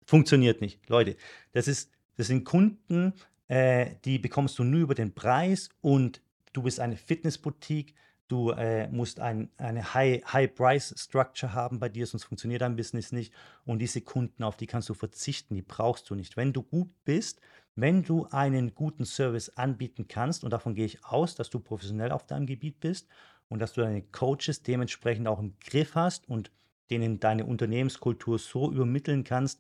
Funktioniert 0.06 0.62
nicht. 0.62 0.90
Leute, 0.90 1.16
das, 1.54 1.68
ist, 1.68 1.92
das 2.18 2.28
sind 2.28 2.44
Kunden, 2.44 3.14
äh, 3.48 3.96
die 4.04 4.20
bekommst 4.20 4.58
du 4.60 4.64
nur 4.64 4.82
über 4.82 4.96
den 4.96 5.14
Preis 5.14 5.70
und 5.80 6.22
du 6.54 6.64
bist 6.64 6.80
eine 6.80 6.98
Fitnessboutique. 6.98 7.94
Du 8.28 8.52
äh, 8.52 8.88
musst 8.90 9.20
ein, 9.20 9.50
eine 9.58 9.94
High-Price-Structure 9.94 11.54
haben 11.54 11.80
bei 11.80 11.90
dir, 11.90 12.06
sonst 12.08 12.24
funktioniert 12.24 12.62
dein 12.62 12.76
Business 12.76 13.12
nicht. 13.12 13.34
Und 13.66 13.80
diese 13.80 14.02
Kunden, 14.02 14.44
auf 14.44 14.58
die 14.58 14.68
kannst 14.68 14.90
du 14.90 14.94
verzichten, 14.94 15.56
die 15.56 15.62
brauchst 15.62 16.10
du 16.10 16.16
nicht. 16.16 16.38
Wenn 16.38 16.54
du 16.54 16.64
gut 16.64 16.90
bist, 17.04 17.42
wenn 17.76 18.04
du 18.04 18.26
einen 18.32 18.74
guten 18.74 19.06
Service 19.06 19.50
anbieten 19.50 20.08
kannst, 20.08 20.44
und 20.44 20.52
davon 20.52 20.76
gehe 20.76 20.86
ich 20.86 21.06
aus, 21.06 21.36
dass 21.36 21.50
du 21.50 21.60
professionell 21.60 22.12
auf 22.12 22.26
deinem 22.26 22.46
Gebiet 22.46 22.80
bist 22.80 23.08
und 23.52 23.60
dass 23.60 23.74
du 23.74 23.82
deine 23.82 24.02
Coaches 24.02 24.64
dementsprechend 24.64 25.28
auch 25.28 25.40
im 25.40 25.54
Griff 25.60 25.94
hast 25.94 26.28
und 26.30 26.52
denen 26.90 27.20
deine 27.20 27.46
Unternehmenskultur 27.46 28.40
so 28.40 28.72
übermitteln 28.72 29.26
kannst, 29.26 29.60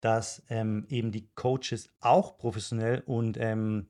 dass 0.00 0.42
ähm, 0.50 0.84
eben 0.88 1.12
die 1.12 1.28
Coaches 1.36 1.90
auch 2.00 2.38
professionell 2.38 3.04
und 3.06 3.36
ähm, 3.38 3.86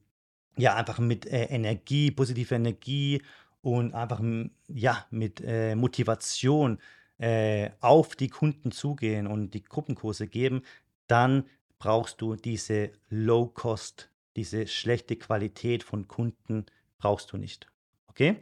ja, 0.59 0.75
einfach 0.75 0.99
mit 0.99 1.25
äh, 1.25 1.45
Energie, 1.45 2.11
positiver 2.11 2.57
Energie 2.57 3.23
und 3.63 3.95
einfach 3.95 4.21
ja, 4.69 5.07
mit 5.11 5.41
äh, 5.41 5.75
Motivation 5.75 6.79
äh, 7.17 7.71
auf 7.81 8.17
die 8.17 8.29
Kunden 8.29 8.73
zugehen 8.73 9.27
und 9.27 9.55
die 9.55 9.65
Gruppenkurse 9.65 10.27
geben, 10.27 10.63
dann 11.07 11.45
brauchst 11.79 12.21
du 12.21 12.37
diese 12.37 12.91
Low-Cost, 13.09 14.11
diese 14.37 14.67
schlechte 14.67 15.17
Qualität 15.17 15.83
von 15.83 16.09
Kunden, 16.09 16.67
brauchst 16.99 17.33
du 17.33 17.39
nicht. 17.39 17.69
Okay? 18.09 18.37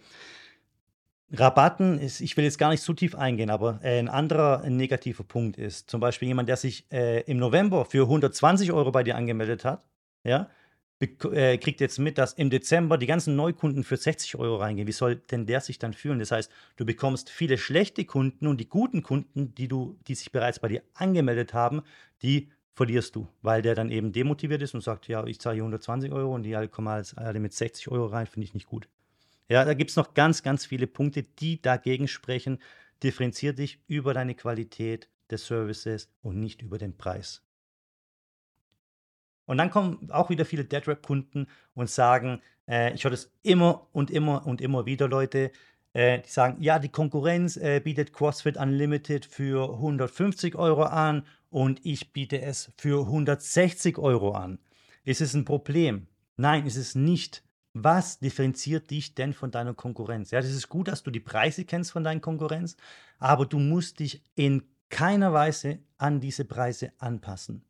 Rabatten 1.31 1.99
ist, 1.99 2.21
ich 2.21 2.37
will 2.37 2.45
jetzt 2.45 2.59
gar 2.59 2.71
nicht 2.71 2.83
zu 2.83 2.95
tief 2.95 3.15
eingehen, 3.15 3.51
aber 3.51 3.81
äh, 3.83 3.99
ein 3.99 4.09
anderer 4.09 4.69
negativer 4.69 5.25
Punkt 5.25 5.59
ist 5.59 5.91
zum 5.91 6.01
Beispiel 6.01 6.29
jemand, 6.29 6.49
der 6.49 6.57
sich 6.57 6.87
äh, 6.91 7.21
im 7.23 7.37
November 7.37 7.85
für 7.85 8.05
120 8.05 8.73
Euro 8.73 8.91
bei 8.93 9.03
dir 9.03 9.17
angemeldet 9.17 9.65
hat, 9.65 9.85
ja, 10.25 10.49
äh, 11.01 11.59
kriegt 11.59 11.81
jetzt 11.81 11.99
mit, 11.99 12.19
dass 12.19 12.33
im 12.33 12.51
Dezember 12.51 12.99
die 12.99 13.07
ganzen 13.07 13.37
Neukunden 13.37 13.85
für 13.85 13.97
60 13.97 14.37
Euro 14.37 14.57
reingehen. 14.57 14.89
Wie 14.89 14.93
soll 14.93 15.17
denn 15.17 15.47
der 15.47 15.61
sich 15.61 15.79
dann 15.79 15.93
fühlen? 15.93 16.19
Das 16.19 16.33
heißt, 16.33 16.51
du 16.77 16.87
bekommst 16.87 17.31
viele 17.31 17.59
schlechte 17.59 18.05
Kunden 18.05 18.47
und 18.47 18.59
die 18.59 18.69
guten 18.69 19.03
Kunden, 19.03 19.55
die 19.55 19.69
du, 19.69 19.99
die 20.09 20.15
sich 20.15 20.33
bereits 20.33 20.59
bei 20.59 20.69
dir 20.69 20.83
angemeldet 20.95 21.53
haben, 21.53 21.83
die 22.23 22.51
verlierst 22.75 23.15
du, 23.17 23.29
weil 23.43 23.61
der 23.61 23.75
dann 23.75 23.91
eben 23.91 24.13
demotiviert 24.13 24.63
ist 24.63 24.75
und 24.75 24.81
sagt, 24.81 25.09
ja, 25.09 25.25
ich 25.27 25.41
zahle 25.41 25.57
hier 25.57 25.65
120 25.65 26.11
Euro 26.11 26.35
und 26.35 26.45
die 26.45 26.57
alle 26.57 26.69
kommen 26.69 27.05
alle 27.17 27.41
mit 27.41 27.53
60 27.53 27.89
Euro 27.89 28.07
rein, 28.07 28.27
finde 28.27 28.47
ich 28.47 28.55
nicht 28.55 28.67
gut. 28.67 28.89
Ja, 29.49 29.65
da 29.65 29.75
gibt 29.75 29.91
es 29.91 29.97
noch 29.97 30.15
ganz, 30.15 30.43
ganz 30.43 30.67
viele 30.67 30.87
Punkte, 30.87 31.23
die 31.23 31.61
dagegen 31.61 32.07
sprechen. 32.07 32.59
Differenzier 33.03 33.55
dich 33.55 33.81
über 33.87 34.13
deine 34.13 34.35
Qualität 34.35 35.09
des 35.31 35.47
Services 35.47 36.11
und 36.23 36.39
nicht 36.39 36.63
über 36.63 36.79
den 36.79 36.97
Preis. 36.97 37.43
Und 39.47 39.57
dann 39.57 39.71
kommen 39.71 40.11
auch 40.11 40.29
wieder 40.29 40.45
viele 40.45 40.67
DeadRap-Kunden 40.67 41.47
und 41.75 41.89
sagen, 41.89 42.43
äh, 42.69 42.93
ich 42.93 43.05
höre 43.05 43.13
das 43.13 43.33
immer 43.43 43.89
und 43.93 44.11
immer 44.11 44.47
und 44.47 44.61
immer 44.61 44.85
wieder, 44.85 45.09
Leute, 45.09 45.53
äh, 45.95 46.21
die 46.21 46.29
sagen, 46.29 46.61
ja, 46.61 46.79
die 46.79 46.91
Konkurrenz 46.91 47.57
äh, 47.57 47.81
bietet 47.81 48.13
CrossFit 48.13 48.59
Unlimited 48.59 49.25
für 49.25 49.73
150 49.75 50.55
Euro 50.57 50.83
an 50.83 51.25
und 51.49 51.81
ich 51.87 52.13
biete 52.13 52.43
es 52.43 52.71
für 52.77 53.07
160 53.07 53.97
Euro 53.97 54.33
an. 54.33 54.59
Ist 55.05 55.23
es 55.23 55.33
ein 55.33 55.47
Problem? 55.47 56.09
Nein, 56.37 56.67
ist 56.67 56.77
es 56.77 56.95
nicht. 56.95 57.43
Was 57.81 58.19
differenziert 58.19 58.91
dich 58.91 59.15
denn 59.15 59.33
von 59.33 59.53
deiner 59.53 59.73
Konkurrenz? 59.73 60.33
Ja, 60.33 60.41
das 60.41 60.51
ist 60.51 60.69
gut, 60.69 60.89
dass 60.89 61.05
du 61.05 61.13
die 61.13 61.21
Preise 61.21 61.65
kennst 61.65 61.93
von 61.93 62.03
deiner 62.03 62.19
Konkurrenz, 62.19 62.77
aber 63.21 63.47
du 63.47 63.61
musst 63.61 64.01
dich 64.01 64.25
in 64.35 64.65
keiner 64.89 65.33
Weise 65.33 65.79
an 65.97 66.19
diese 66.19 66.45
Preise 66.45 66.93
anpassen. 66.99 67.65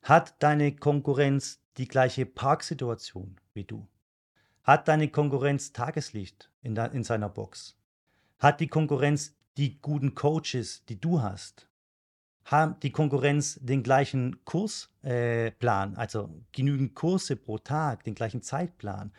Hat 0.00 0.42
deine 0.42 0.74
Konkurrenz 0.74 1.60
die 1.76 1.88
gleiche 1.88 2.24
Parksituation 2.24 3.36
wie 3.52 3.64
du? 3.64 3.86
Hat 4.62 4.88
deine 4.88 5.08
Konkurrenz 5.08 5.74
Tageslicht 5.74 6.50
in, 6.62 6.74
de, 6.74 6.90
in 6.94 7.04
seiner 7.04 7.28
Box? 7.28 7.76
Hat 8.38 8.60
die 8.60 8.68
Konkurrenz 8.68 9.36
die 9.58 9.78
guten 9.78 10.14
Coaches, 10.14 10.86
die 10.86 10.98
du 10.98 11.20
hast? 11.20 11.68
Hat 12.44 12.82
die 12.82 12.90
Konkurrenz 12.90 13.58
den 13.62 13.82
gleichen 13.82 14.44
Kursplan, 14.44 15.94
äh, 15.94 15.96
also 15.96 16.30
genügend 16.52 16.94
Kurse 16.94 17.36
pro 17.36 17.58
Tag, 17.58 18.04
den 18.04 18.14
gleichen 18.14 18.42
Zeitplan? 18.42 19.12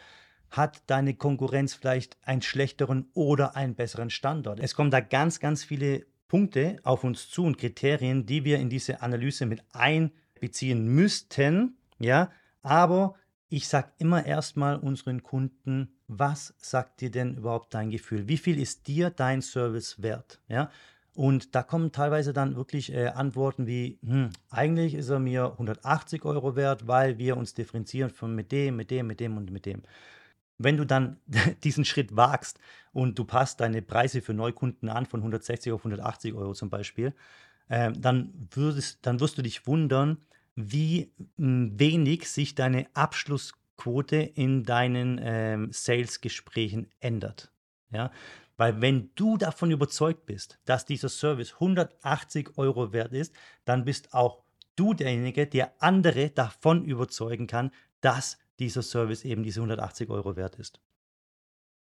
Hat 0.52 0.84
deine 0.88 1.16
Konkurrenz 1.16 1.74
vielleicht 1.74 2.18
einen 2.24 2.42
schlechteren 2.42 3.10
oder 3.14 3.56
einen 3.56 3.76
besseren 3.76 4.10
Standort? 4.10 4.60
Es 4.60 4.76
kommen 4.76 4.92
da 4.92 5.00
ganz, 5.00 5.40
ganz 5.40 5.64
viele 5.64 6.06
Punkte 6.28 6.78
auf 6.84 7.04
uns 7.04 7.30
zu 7.30 7.44
und 7.44 7.58
Kriterien, 7.58 8.26
die 8.26 8.46
wir 8.46 8.60
in 8.60 8.70
diese 8.70 9.02
Analyse 9.02 9.46
mit 9.46 9.64
einbeziehen 9.74 10.22
beziehen 10.40 10.88
müssten, 10.88 11.78
ja, 12.00 12.32
aber 12.62 13.16
ich 13.50 13.68
sage 13.68 13.92
immer 13.98 14.26
erstmal 14.26 14.78
unseren 14.78 15.24
Kunden, 15.24 15.98
was 16.08 16.54
sagt 16.58 17.02
dir 17.02 17.12
denn 17.12 17.36
überhaupt 17.36 17.74
dein 17.74 17.90
Gefühl? 17.90 18.28
Wie 18.28 18.38
viel 18.38 18.60
ist 18.60 18.88
dir 18.88 19.10
dein 19.10 19.42
Service 19.42 20.02
wert? 20.02 20.42
Ja? 20.48 20.70
Und 21.16 21.56
da 21.56 21.64
kommen 21.64 21.94
teilweise 21.94 22.34
dann 22.34 22.58
wirklich 22.58 22.94
äh, 22.94 23.08
Antworten 23.08 23.68
wie, 23.68 23.98
hm, 24.06 24.32
eigentlich 24.50 24.94
ist 24.94 25.08
er 25.08 25.20
mir 25.20 25.52
180 25.54 26.26
Euro 26.26 26.58
wert, 26.58 26.88
weil 26.88 27.18
wir 27.18 27.38
uns 27.38 27.54
differenzieren 27.54 28.10
von 28.10 28.36
mit 28.36 28.52
dem, 28.52 28.76
mit 28.76 28.92
dem, 28.92 29.08
mit 29.08 29.22
dem 29.22 29.38
und 29.38 29.50
mit 29.50 29.66
dem. 29.66 29.82
Wenn 30.58 30.76
du 30.76 30.86
dann 30.86 31.18
diesen 31.64 31.86
Schritt 31.86 32.18
wagst 32.18 32.60
und 32.92 33.18
du 33.18 33.24
passt 33.24 33.62
deine 33.62 33.82
Preise 33.82 34.22
für 34.22 34.34
Neukunden 34.34 34.90
an 34.90 35.06
von 35.06 35.22
160 35.22 35.72
auf 35.72 35.82
180 35.82 36.34
Euro 36.34 36.54
zum 36.54 36.70
Beispiel, 36.70 37.14
äh, 37.70 37.94
dann, 37.94 38.34
würdest, 38.52 39.00
dann 39.04 39.22
wirst 39.22 39.38
du 39.38 39.42
dich 39.42 39.66
wundern, 39.68 40.18
wie 40.56 41.14
hm, 41.38 41.80
wenig 41.80 42.30
sich 42.30 42.56
deine 42.56 42.88
Abschlussquote 42.94 44.18
in 44.18 44.66
deinen 44.66 45.18
ähm, 45.24 45.70
Sales-Gesprächen 45.72 46.88
ändert. 47.00 47.54
Ja? 47.92 48.12
Weil 48.58 48.82
wenn 48.82 49.12
du 49.16 49.38
davon 49.38 49.72
überzeugt 49.72 50.26
bist, 50.26 50.60
dass 50.66 50.86
dieser 50.86 51.10
Service 51.10 51.54
180 51.56 52.58
Euro 52.58 52.94
wert 52.94 53.14
ist, 53.14 53.34
dann 53.66 53.86
bist 53.86 54.14
auch 54.14 54.44
du 54.76 54.94
derjenige, 54.94 55.48
der 55.48 55.74
andere 55.82 56.30
davon 56.30 56.86
überzeugen 56.86 57.48
kann, 57.48 57.72
dass 58.02 58.38
dieser 58.60 58.82
Service 58.82 59.26
eben 59.26 59.44
diese 59.44 59.60
180 59.60 60.10
Euro 60.10 60.36
wert 60.36 60.56
ist. 60.56 60.80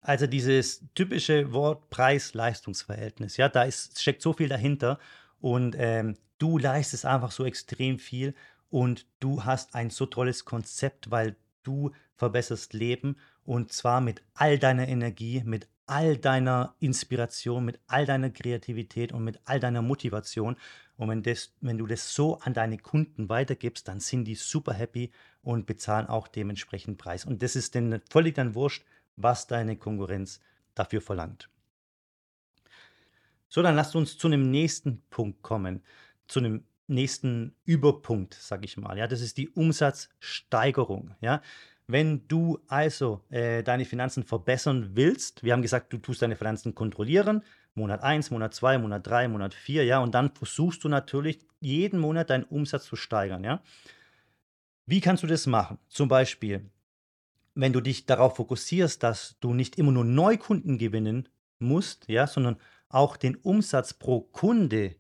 Also 0.02 0.26
dieses 0.26 0.84
typische 0.96 1.54
Wort 1.54 1.90
Preis-Leistungs-Verhältnis, 1.92 3.38
ja, 3.38 3.50
da 3.50 3.64
ist, 3.64 4.02
steckt 4.02 4.22
so 4.22 4.34
viel 4.34 4.50
dahinter 4.50 5.00
und 5.40 5.76
ähm, 5.78 6.18
du 6.40 6.58
leistest 6.58 7.06
einfach 7.06 7.32
so 7.32 7.46
extrem 7.46 8.00
viel 8.00 8.34
und 8.70 9.06
du 9.20 9.44
hast 9.46 9.76
ein 9.76 9.92
so 9.92 10.08
tolles 10.08 10.44
Konzept, 10.44 11.12
weil 11.12 11.36
du 11.62 11.92
verbesserst 12.16 12.74
Leben 12.74 13.16
und 13.44 13.72
zwar 13.72 14.02
mit 14.02 14.24
all 14.34 14.58
deiner 14.58 14.88
Energie, 14.88 15.44
mit 15.46 15.68
all 15.92 16.16
deiner 16.16 16.74
Inspiration, 16.80 17.66
mit 17.66 17.78
all 17.88 18.06
deiner 18.06 18.30
Kreativität 18.30 19.12
und 19.12 19.26
mit 19.26 19.42
all 19.44 19.60
deiner 19.60 19.82
Motivation. 19.82 20.56
Und 20.96 21.10
wenn, 21.10 21.22
das, 21.22 21.54
wenn 21.60 21.78
du 21.78 21.86
das 21.86 22.16
so 22.16 22.40
an 22.40 22.54
deine 22.54 22.78
Kunden 22.78 23.28
weitergibst, 23.28 23.90
dann 23.90 24.00
sind 24.00 24.24
die 24.24 24.36
super 24.36 24.74
happy 24.74 25.12
und 25.42 25.66
bezahlen 25.66 26.08
auch 26.08 26.30
dementsprechend 26.30 26.98
Preis. 26.98 27.26
Und 27.26 27.44
das 27.44 27.58
ist 27.58 27.76
denn 27.76 28.02
völlig 28.10 28.36
dann 28.36 28.56
wurscht, 28.56 28.86
was 29.18 29.48
deine 29.48 29.76
Konkurrenz 29.76 30.40
dafür 30.76 31.02
verlangt. 31.02 31.50
So, 33.50 33.62
dann 33.62 33.76
lasst 33.76 33.94
uns 33.94 34.18
zu 34.18 34.28
einem 34.28 34.50
nächsten 34.50 35.02
Punkt 35.10 35.42
kommen, 35.42 35.84
zu 36.26 36.40
einem 36.40 36.64
nächsten 36.88 37.54
Überpunkt, 37.66 38.34
sage 38.36 38.64
ich 38.64 38.78
mal. 38.78 38.98
Ja, 38.98 39.08
das 39.08 39.20
ist 39.20 39.36
die 39.36 39.50
Umsatzsteigerung. 39.50 41.16
Ja, 41.20 41.42
wenn 41.92 42.28
du 42.28 42.60
also 42.68 43.22
äh, 43.30 43.64
deine 43.64 43.86
Finanzen 43.86 44.24
verbessern 44.24 44.92
willst, 44.94 45.44
wir 45.44 45.54
haben 45.54 45.62
gesagt, 45.62 45.92
du 45.92 45.98
tust 45.98 46.22
deine 46.22 46.36
Finanzen 46.36 46.74
kontrollieren, 46.74 47.44
Monat 47.74 48.02
1, 48.04 48.32
Monat 48.32 48.54
2, 48.54 48.78
Monat 48.78 49.08
3, 49.08 49.28
Monat 49.28 49.54
4, 49.54 49.86
ja, 49.86 50.00
und 50.00 50.14
dann 50.14 50.34
versuchst 50.34 50.84
du 50.84 50.90
natürlich 50.90 51.40
jeden 51.60 52.00
Monat 52.00 52.30
deinen 52.30 52.44
Umsatz 52.44 52.86
zu 52.86 52.96
steigern, 52.96 53.44
ja. 53.44 53.62
Wie 54.86 55.02
kannst 55.02 55.24
du 55.24 55.28
das 55.28 55.48
machen? 55.48 55.78
Zum 55.88 56.08
Beispiel, 56.08 56.70
wenn 57.56 57.74
du 57.74 57.82
dich 57.82 58.06
darauf 58.06 58.36
fokussierst, 58.36 59.02
dass 59.04 59.38
du 59.40 59.54
nicht 59.54 59.78
immer 59.78 59.92
nur 59.92 60.06
Neukunden 60.06 60.78
gewinnen 60.78 61.30
musst, 61.60 62.08
ja, 62.08 62.28
sondern 62.28 62.58
auch 62.90 63.18
den 63.18 63.36
Umsatz 63.36 63.94
pro 63.94 64.22
Kunde, 64.22 64.96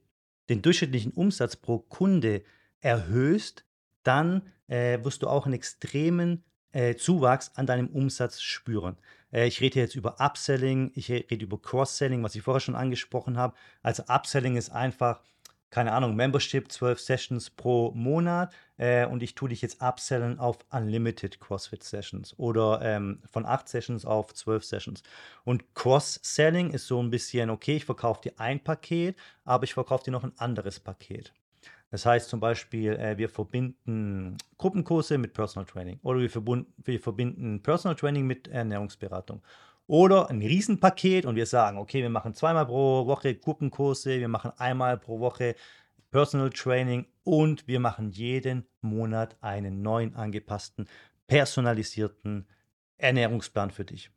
den 0.49 0.61
durchschnittlichen 0.61 1.11
Umsatz 1.11 1.55
pro 1.55 1.79
Kunde 1.79 2.43
erhöhst, 2.79 3.65
dann 4.03 4.43
äh, 4.67 5.03
wirst 5.03 5.23
du 5.23 5.27
auch 5.27 5.45
einen 5.45 5.55
extremen 5.55 6.43
äh, 6.71 6.95
Zuwachs 6.95 7.51
an 7.55 7.65
deinem 7.65 7.87
Umsatz 7.87 8.41
spüren. 8.41 8.97
Äh, 9.31 9.47
ich 9.47 9.61
rede 9.61 9.79
jetzt 9.79 9.95
über 9.95 10.19
Upselling, 10.19 10.91
ich 10.95 11.09
rede 11.09 11.43
über 11.43 11.61
Cross-Selling, 11.61 12.23
was 12.23 12.35
ich 12.35 12.41
vorher 12.41 12.59
schon 12.59 12.75
angesprochen 12.75 13.37
habe. 13.37 13.55
Also 13.81 14.03
Upselling 14.07 14.55
ist 14.55 14.71
einfach, 14.71 15.21
keine 15.69 15.93
Ahnung, 15.93 16.15
Membership, 16.15 16.71
12 16.71 16.99
Sessions 16.99 17.49
pro 17.49 17.91
Monat 17.91 18.53
äh, 18.77 19.05
und 19.05 19.23
ich 19.23 19.35
tue 19.35 19.49
dich 19.49 19.61
jetzt 19.61 19.81
upsellen 19.81 20.39
auf 20.39 20.59
Unlimited 20.69 21.39
CrossFit 21.39 21.83
Sessions 21.83 22.37
oder 22.37 22.81
ähm, 22.81 23.21
von 23.31 23.45
8 23.45 23.69
Sessions 23.69 24.05
auf 24.05 24.33
12 24.33 24.65
Sessions. 24.65 25.03
Und 25.45 25.73
Cross-Selling 25.75 26.71
ist 26.71 26.87
so 26.87 27.01
ein 27.01 27.09
bisschen, 27.09 27.49
okay, 27.49 27.77
ich 27.77 27.85
verkaufe 27.85 28.21
dir 28.21 28.33
ein 28.39 28.63
Paket, 28.63 29.17
aber 29.45 29.63
ich 29.63 29.73
verkaufe 29.73 30.03
dir 30.03 30.11
noch 30.11 30.23
ein 30.23 30.37
anderes 30.37 30.79
Paket. 30.79 31.33
Das 31.91 32.05
heißt 32.05 32.29
zum 32.29 32.39
Beispiel, 32.39 32.93
äh, 32.93 33.17
wir 33.17 33.29
verbinden 33.29 34.37
Gruppenkurse 34.57 35.17
mit 35.17 35.33
Personal 35.33 35.65
Training 35.65 35.99
oder 36.03 36.21
wir, 36.21 36.65
wir 36.77 36.99
verbinden 36.99 37.61
Personal 37.61 37.95
Training 37.95 38.25
mit 38.25 38.47
Ernährungsberatung 38.47 39.43
Oder 39.87 40.29
ein 40.29 40.41
Riesenpaket 40.41 41.25
und 41.25 41.35
wir 41.35 41.45
sagen, 41.45 41.77
okay, 41.77 42.01
wir 42.01 42.09
machen 42.09 42.33
zweimal 42.33 42.65
pro 42.65 43.05
Woche 43.07 43.35
Gruppenkurse, 43.35 44.19
wir 44.19 44.29
machen 44.29 44.51
einmal 44.57 44.97
pro 44.97 45.19
Woche 45.19 45.55
Personal 46.11 46.49
Training 46.49 47.05
und 47.23 47.67
wir 47.67 47.81
machen 47.81 48.11
jeden 48.11 48.65
Monat 48.79 49.37
einen 49.41 49.81
neuen 49.81 50.15
angepassten, 50.15 50.87
personalisierten 51.27 52.47
Ernährungsplan 52.97 53.71
für 53.71 53.83
dich. 53.83 54.11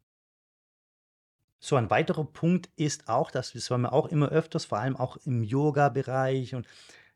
So 1.58 1.76
ein 1.76 1.90
weiterer 1.90 2.24
Punkt 2.24 2.68
ist 2.76 3.08
auch, 3.08 3.30
dass 3.30 3.52
das 3.52 3.70
wir 3.70 3.92
auch 3.92 4.06
immer 4.08 4.28
öfters, 4.28 4.64
vor 4.64 4.78
allem 4.78 4.96
auch 4.96 5.16
im 5.24 5.42
Yoga-Bereich 5.42 6.54
und 6.54 6.68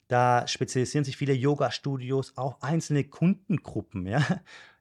da 0.08 0.46
spezialisieren 0.46 1.04
sich 1.04 1.16
viele 1.16 1.34
Yoga-Studios 1.34 2.36
auf 2.36 2.62
einzelne 2.62 3.04
Kundengruppen. 3.04 4.06
Ja? 4.06 4.24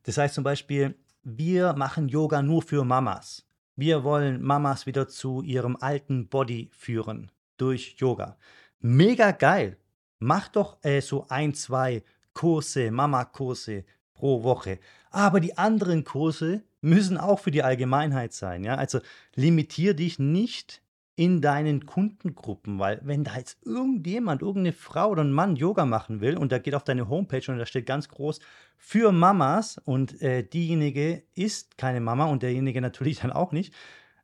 Das 0.04 0.18
heißt 0.18 0.36
zum 0.36 0.44
Beispiel, 0.44 0.96
wir 1.24 1.74
machen 1.74 2.08
Yoga 2.08 2.42
nur 2.42 2.62
für 2.62 2.86
Mamas. 2.86 3.46
Wir 3.76 4.04
wollen 4.04 4.42
Mamas 4.42 4.86
wieder 4.86 5.08
zu 5.08 5.42
ihrem 5.42 5.76
alten 5.76 6.30
Body 6.30 6.70
führen 6.72 7.32
durch 7.58 7.96
Yoga. 7.98 8.38
Mega 8.80 9.32
geil. 9.32 9.78
Mach 10.20 10.48
doch 10.48 10.84
äh, 10.84 11.02
so 11.02 11.28
ein, 11.28 11.54
zwei 11.54 12.04
Kurse, 12.34 12.90
Mama-Kurse 12.90 13.84
pro 14.14 14.44
Woche. 14.44 14.80
Aber 15.12 15.40
die 15.40 15.58
anderen 15.58 16.04
Kurse 16.04 16.64
müssen 16.82 17.18
auch 17.18 17.40
für 17.40 17.52
die 17.52 17.64
Allgemeinheit 17.64 18.34
sein. 18.34 18.64
Ja? 18.64 18.76
Also 18.76 19.00
limitier 19.36 19.94
dich 19.94 20.20
nicht 20.20 20.82
in 21.18 21.42
deinen 21.42 21.88
Kundengruppen, 21.88 22.78
weil 22.78 23.02
wenn 23.04 23.24
da 23.24 23.38
jetzt 23.38 23.66
irgendjemand, 23.66 24.44
irgendeine 24.44 24.72
Frau 24.72 25.10
oder 25.10 25.24
ein 25.24 25.32
Mann 25.32 25.56
Yoga 25.56 25.84
machen 25.86 26.22
will 26.22 26.38
und 26.38 26.52
der 26.52 26.60
geht 26.60 26.76
auf 26.76 26.84
deine 26.84 27.10
Homepage 27.10 27.52
und 27.52 27.58
da 27.58 27.66
steht 27.66 27.88
ganz 27.88 28.08
groß 28.08 28.40
für 28.78 29.12
Mamas 29.12 29.80
und 29.80 30.22
äh, 30.22 30.44
diejenige 30.44 31.24
ist 31.34 31.76
keine 31.80 32.02
Mama 32.02 32.26
und 32.26 32.44
derjenige 32.44 32.82
natürlich 32.82 33.20
dann 33.20 33.32
auch 33.32 33.52
nicht, 33.52 33.74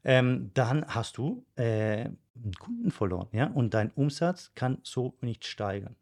ähm, 0.04 0.52
dann 0.54 0.86
hast 0.88 1.18
du 1.18 1.44
äh, 1.56 2.06
einen 2.06 2.54
Kunden 2.60 2.92
verloren, 2.92 3.28
ja, 3.32 3.48
und 3.48 3.74
dein 3.74 3.90
Umsatz 3.92 4.52
kann 4.54 4.78
so 4.84 5.16
nicht 5.20 5.46
steigern. 5.46 5.96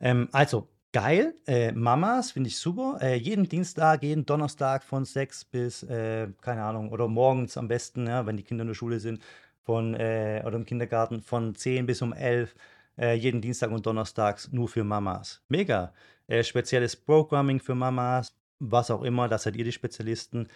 Ähm, 0.00 0.30
also 0.32 0.68
geil, 0.92 1.34
äh, 1.46 1.72
Mamas 1.72 2.32
finde 2.32 2.48
ich 2.48 2.56
super. 2.56 2.98
Äh, 3.02 3.16
jeden 3.16 3.48
Dienstag, 3.48 4.02
jeden 4.02 4.24
Donnerstag 4.24 4.84
von 4.84 5.04
6 5.04 5.44
bis, 5.44 5.82
äh, 5.82 6.28
keine 6.40 6.62
Ahnung, 6.62 6.90
oder 6.90 7.08
morgens 7.08 7.56
am 7.56 7.68
besten, 7.68 8.06
ja, 8.06 8.26
wenn 8.26 8.36
die 8.36 8.42
Kinder 8.42 8.62
in 8.62 8.68
der 8.68 8.74
Schule 8.74 9.00
sind, 9.00 9.20
von, 9.62 9.94
äh, 9.94 10.42
oder 10.44 10.56
im 10.56 10.66
Kindergarten 10.66 11.22
von 11.22 11.54
10 11.54 11.86
bis 11.86 12.02
um 12.02 12.12
11, 12.12 12.54
äh, 12.98 13.14
jeden 13.14 13.40
Dienstag 13.40 13.70
und 13.70 13.86
Donnerstags 13.86 14.52
nur 14.52 14.68
für 14.68 14.84
Mamas. 14.84 15.42
Mega. 15.48 15.92
Äh, 16.26 16.44
spezielles 16.44 16.96
Programming 16.96 17.60
für 17.60 17.74
Mamas, 17.74 18.34
was 18.58 18.90
auch 18.90 19.02
immer, 19.02 19.28
das 19.28 19.44
seid 19.44 19.56
ihr 19.56 19.64
die 19.64 19.72
Spezialisten. 19.72 20.48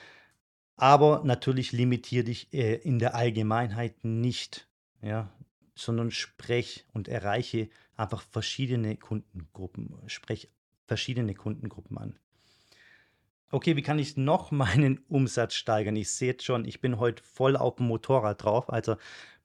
Aber 0.77 1.23
natürlich 1.25 1.73
limitiere 1.73 2.25
dich 2.25 2.53
äh, 2.53 2.77
in 2.77 2.99
der 2.99 3.15
Allgemeinheit 3.15 4.05
nicht, 4.05 4.69
ja, 5.03 5.31
sondern 5.75 6.11
sprech 6.11 6.87
und 6.93 7.09
erreiche 7.09 7.69
einfach 7.97 8.23
verschiedene 8.23 8.97
Kundengruppen, 8.97 9.95
sprech 10.07 10.49
verschiedene 10.87 11.35
Kundengruppen 11.35 11.99
an. 11.99 12.19
Okay, 13.51 13.77
wie 13.77 13.83
kann 13.83 13.99
ich 13.99 14.17
noch 14.17 14.51
meinen 14.51 15.05
Umsatz 15.09 15.55
steigern? 15.55 15.97
Ich 15.97 16.11
sehe 16.11 16.37
schon, 16.41 16.65
ich 16.65 16.81
bin 16.81 16.99
heute 16.99 17.23
voll 17.23 17.57
auf 17.57 17.77
dem 17.77 17.87
Motorrad 17.87 18.43
drauf. 18.43 18.73
Also 18.73 18.97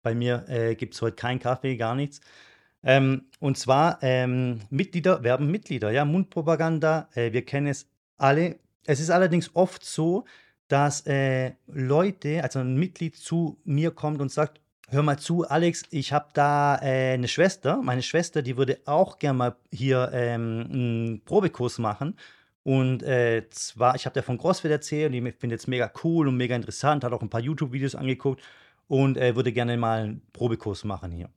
bei 0.01 0.15
mir 0.15 0.45
äh, 0.47 0.75
gibt 0.75 0.95
es 0.95 1.01
heute 1.01 1.15
keinen 1.15 1.39
Kaffee, 1.39 1.75
gar 1.75 1.95
nichts. 1.95 2.21
Ähm, 2.83 3.23
und 3.39 3.57
zwar 3.57 3.99
ähm, 4.01 4.61
Mitglieder 4.69 5.23
werben 5.23 5.51
Mitglieder, 5.51 5.91
ja, 5.91 6.05
Mundpropaganda, 6.05 7.09
äh, 7.13 7.33
wir 7.33 7.45
kennen 7.45 7.67
es 7.67 7.87
alle. 8.17 8.59
Es 8.85 8.99
ist 8.99 9.09
allerdings 9.09 9.51
oft 9.53 9.83
so, 9.83 10.25
dass 10.69 11.05
äh, 11.05 11.53
Leute, 11.67 12.41
also 12.43 12.59
ein 12.59 12.75
Mitglied 12.75 13.17
zu 13.17 13.59
mir 13.65 13.91
kommt 13.91 14.21
und 14.21 14.31
sagt, 14.31 14.61
hör 14.87 15.03
mal 15.03 15.17
zu, 15.19 15.47
Alex, 15.47 15.83
ich 15.91 16.13
habe 16.13 16.29
da 16.33 16.77
äh, 16.81 17.13
eine 17.13 17.27
Schwester, 17.27 17.81
meine 17.81 18.01
Schwester, 18.01 18.41
die 18.41 18.57
würde 18.57 18.79
auch 18.85 19.19
gerne 19.19 19.37
mal 19.37 19.55
hier 19.71 20.09
ähm, 20.13 20.67
einen 20.71 21.21
Probekurs 21.25 21.79
machen. 21.79 22.15
Und 22.69 23.01
äh, 23.01 23.49
zwar, 23.49 23.95
ich 23.95 24.05
habe 24.05 24.13
der 24.13 24.21
von 24.21 24.37
CrossFit 24.37 24.69
erzählt, 24.69 25.11
die 25.11 25.31
findet 25.31 25.59
es 25.59 25.65
mega 25.65 25.91
cool 26.03 26.27
und 26.27 26.37
mega 26.37 26.55
interessant, 26.55 27.03
hat 27.03 27.11
auch 27.13 27.23
ein 27.23 27.29
paar 27.31 27.41
YouTube-Videos 27.41 27.95
angeguckt 27.95 28.43
und 28.87 29.17
äh, 29.17 29.35
würde 29.35 29.51
gerne 29.51 29.75
mal 29.75 30.03
einen 30.03 30.21
Probekurs 30.33 30.83
machen 30.83 31.11
hier. 31.11 31.31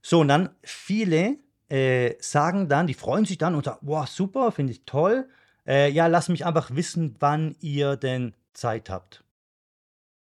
So, 0.00 0.20
und 0.20 0.28
dann 0.28 0.48
viele 0.62 1.36
äh, 1.68 2.14
sagen 2.20 2.70
dann, 2.70 2.86
die 2.86 2.94
freuen 2.94 3.26
sich 3.26 3.36
dann 3.36 3.54
und 3.54 3.66
sagen, 3.66 3.80
wow, 3.82 4.08
super, 4.08 4.50
finde 4.50 4.72
ich 4.72 4.86
toll. 4.86 5.28
Äh, 5.66 5.90
ja, 5.90 6.06
lass 6.06 6.30
mich 6.30 6.46
einfach 6.46 6.74
wissen, 6.74 7.16
wann 7.20 7.54
ihr 7.60 7.96
denn 7.96 8.32
Zeit 8.54 8.88
habt. 8.88 9.22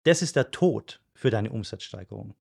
Das 0.03 0.21
ist 0.21 0.37
der 0.37 0.51
Tod 0.51 1.01
für 1.15 1.31
deine 1.31 1.49
Umsatzsteigerung. 1.49 2.35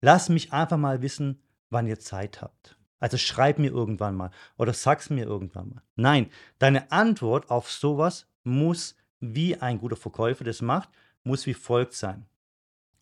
Lass 0.00 0.28
mich 0.28 0.52
einfach 0.52 0.76
mal 0.76 1.02
wissen, 1.02 1.40
wann 1.70 1.86
ihr 1.86 2.00
Zeit 2.00 2.42
habt. 2.42 2.76
Also 3.04 3.18
schreib 3.18 3.58
mir 3.58 3.70
irgendwann 3.70 4.14
mal 4.14 4.30
oder 4.56 4.72
sag's 4.72 5.10
mir 5.10 5.26
irgendwann 5.26 5.68
mal. 5.68 5.82
Nein, 5.94 6.30
deine 6.58 6.90
Antwort 6.90 7.50
auf 7.50 7.70
sowas 7.70 8.26
muss, 8.44 8.96
wie 9.20 9.56
ein 9.56 9.76
guter 9.76 9.96
Verkäufer 9.96 10.42
das 10.42 10.62
macht, 10.62 10.88
muss 11.22 11.44
wie 11.44 11.52
folgt 11.52 11.92
sein. 11.92 12.24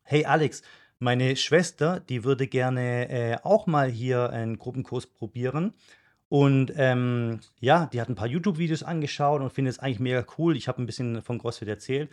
Hey 0.02 0.24
Alex, 0.24 0.62
meine 0.98 1.36
Schwester, 1.36 2.00
die 2.00 2.24
würde 2.24 2.48
gerne 2.48 3.10
äh, 3.10 3.36
auch 3.44 3.68
mal 3.68 3.88
hier 3.88 4.30
einen 4.30 4.58
Gruppenkurs 4.58 5.06
probieren. 5.06 5.72
Und 6.28 6.72
ähm, 6.74 7.38
ja, 7.60 7.86
die 7.86 8.00
hat 8.00 8.08
ein 8.08 8.16
paar 8.16 8.26
YouTube-Videos 8.26 8.82
angeschaut 8.82 9.40
und 9.40 9.52
findet 9.52 9.74
es 9.74 9.78
eigentlich 9.78 10.00
mega 10.00 10.26
cool. 10.36 10.56
Ich 10.56 10.66
habe 10.66 10.82
ein 10.82 10.86
bisschen 10.86 11.22
von 11.22 11.38
CrossFit 11.38 11.68
erzählt. 11.68 12.10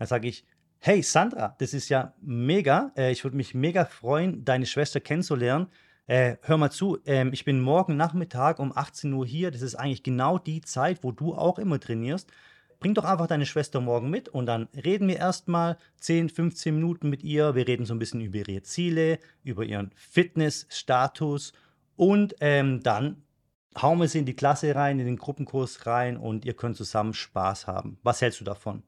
Da 0.00 0.06
sage 0.06 0.26
ich, 0.26 0.44
hey 0.80 1.00
Sandra, 1.00 1.54
das 1.60 1.74
ist 1.74 1.90
ja 1.90 2.12
mega. 2.20 2.90
Äh, 2.96 3.12
ich 3.12 3.22
würde 3.22 3.36
mich 3.36 3.54
mega 3.54 3.84
freuen, 3.84 4.44
deine 4.44 4.66
Schwester 4.66 4.98
kennenzulernen. 4.98 5.68
Äh, 6.10 6.38
hör 6.42 6.56
mal 6.56 6.72
zu, 6.72 6.98
ähm, 7.06 7.32
ich 7.32 7.44
bin 7.44 7.60
morgen 7.60 7.96
Nachmittag 7.96 8.58
um 8.58 8.76
18 8.76 9.12
Uhr 9.12 9.24
hier. 9.24 9.52
Das 9.52 9.62
ist 9.62 9.76
eigentlich 9.76 10.02
genau 10.02 10.38
die 10.38 10.60
Zeit, 10.60 11.04
wo 11.04 11.12
du 11.12 11.36
auch 11.36 11.56
immer 11.56 11.78
trainierst. 11.78 12.32
Bring 12.80 12.94
doch 12.94 13.04
einfach 13.04 13.28
deine 13.28 13.46
Schwester 13.46 13.80
morgen 13.80 14.10
mit 14.10 14.28
und 14.28 14.46
dann 14.46 14.66
reden 14.74 15.06
wir 15.06 15.18
erstmal 15.18 15.78
10, 16.00 16.30
15 16.30 16.74
Minuten 16.74 17.10
mit 17.10 17.22
ihr. 17.22 17.54
Wir 17.54 17.68
reden 17.68 17.86
so 17.86 17.94
ein 17.94 18.00
bisschen 18.00 18.20
über 18.22 18.38
ihre 18.38 18.60
Ziele, 18.62 19.20
über 19.44 19.64
ihren 19.64 19.92
Fitnessstatus 19.94 21.52
und 21.94 22.34
ähm, 22.40 22.82
dann 22.82 23.22
hauen 23.80 24.00
wir 24.00 24.08
sie 24.08 24.18
in 24.18 24.26
die 24.26 24.34
Klasse 24.34 24.74
rein, 24.74 24.98
in 24.98 25.06
den 25.06 25.16
Gruppenkurs 25.16 25.86
rein 25.86 26.16
und 26.16 26.44
ihr 26.44 26.54
könnt 26.54 26.76
zusammen 26.76 27.14
Spaß 27.14 27.68
haben. 27.68 28.00
Was 28.02 28.20
hältst 28.20 28.40
du 28.40 28.44
davon? 28.44 28.82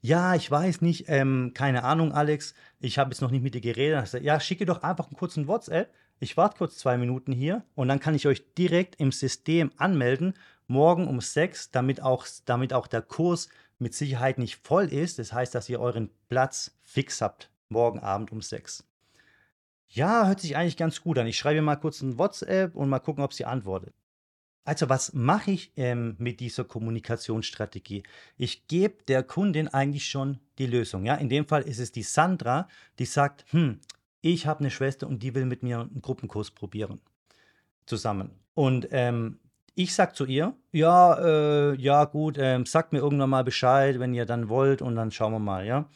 Ja, 0.00 0.34
ich 0.36 0.48
weiß 0.48 0.80
nicht, 0.80 1.06
ähm, 1.08 1.52
keine 1.54 1.82
Ahnung, 1.82 2.12
Alex. 2.12 2.54
Ich 2.78 2.98
habe 2.98 3.10
jetzt 3.10 3.20
noch 3.20 3.32
nicht 3.32 3.42
mit 3.42 3.54
dir 3.54 3.60
geredet. 3.60 4.14
Ich 4.14 4.22
ja, 4.22 4.38
schicke 4.38 4.64
doch 4.64 4.82
einfach 4.82 5.06
einen 5.08 5.16
kurzen 5.16 5.48
WhatsApp. 5.48 5.92
Ich 6.20 6.36
warte 6.36 6.58
kurz 6.58 6.78
zwei 6.78 6.96
Minuten 6.98 7.32
hier 7.32 7.64
und 7.74 7.88
dann 7.88 8.00
kann 8.00 8.14
ich 8.14 8.26
euch 8.26 8.54
direkt 8.54 8.96
im 8.96 9.12
System 9.12 9.72
anmelden, 9.76 10.34
morgen 10.66 11.06
um 11.08 11.20
sechs, 11.20 11.70
damit 11.70 12.02
auch, 12.02 12.26
damit 12.44 12.72
auch 12.72 12.86
der 12.86 13.02
Kurs 13.02 13.48
mit 13.78 13.94
Sicherheit 13.94 14.38
nicht 14.38 14.56
voll 14.56 14.92
ist. 14.92 15.18
Das 15.18 15.32
heißt, 15.32 15.54
dass 15.54 15.68
ihr 15.68 15.80
euren 15.80 16.10
Platz 16.28 16.76
fix 16.82 17.20
habt, 17.20 17.50
morgen 17.68 18.00
Abend 18.00 18.32
um 18.32 18.42
sechs. 18.42 18.84
Ja, 19.88 20.26
hört 20.26 20.40
sich 20.40 20.56
eigentlich 20.56 20.76
ganz 20.76 21.00
gut 21.00 21.18
an. 21.18 21.26
Ich 21.26 21.38
schreibe 21.38 21.62
mal 21.62 21.76
kurz 21.76 22.02
ein 22.02 22.18
WhatsApp 22.18 22.74
und 22.76 22.88
mal 22.88 22.98
gucken, 23.00 23.24
ob 23.24 23.32
sie 23.32 23.44
antwortet. 23.44 23.94
Also, 24.68 24.90
was 24.90 25.14
mache 25.14 25.52
ich 25.52 25.72
ähm, 25.76 26.14
mit 26.18 26.40
dieser 26.40 26.62
Kommunikationsstrategie? 26.62 28.02
Ich 28.36 28.66
gebe 28.66 29.02
der 29.08 29.22
Kundin 29.22 29.68
eigentlich 29.68 30.06
schon 30.06 30.40
die 30.58 30.66
Lösung. 30.66 31.06
Ja? 31.06 31.14
In 31.14 31.30
dem 31.30 31.46
Fall 31.46 31.62
ist 31.62 31.78
es 31.78 31.90
die 31.90 32.02
Sandra, 32.02 32.68
die 32.98 33.06
sagt, 33.06 33.46
hm, 33.50 33.80
ich 34.20 34.46
habe 34.46 34.60
eine 34.60 34.70
Schwester 34.70 35.06
und 35.06 35.22
die 35.22 35.34
will 35.34 35.46
mit 35.46 35.62
mir 35.62 35.80
einen 35.80 36.02
Gruppenkurs 36.02 36.50
probieren. 36.50 37.00
Zusammen. 37.86 38.32
Und 38.52 38.88
ähm, 38.90 39.38
ich 39.74 39.94
sage 39.94 40.12
zu 40.12 40.26
ihr, 40.26 40.54
ja, 40.70 41.14
äh, 41.14 41.74
ja 41.76 42.04
gut, 42.04 42.36
ähm, 42.38 42.66
sagt 42.66 42.92
mir 42.92 42.98
irgendwann 42.98 43.30
mal 43.30 43.44
Bescheid, 43.44 43.98
wenn 43.98 44.12
ihr 44.12 44.26
dann 44.26 44.50
wollt 44.50 44.82
und 44.82 44.96
dann 44.96 45.10
schauen 45.10 45.32
wir 45.32 45.38
mal, 45.38 45.64
ja. 45.64 45.88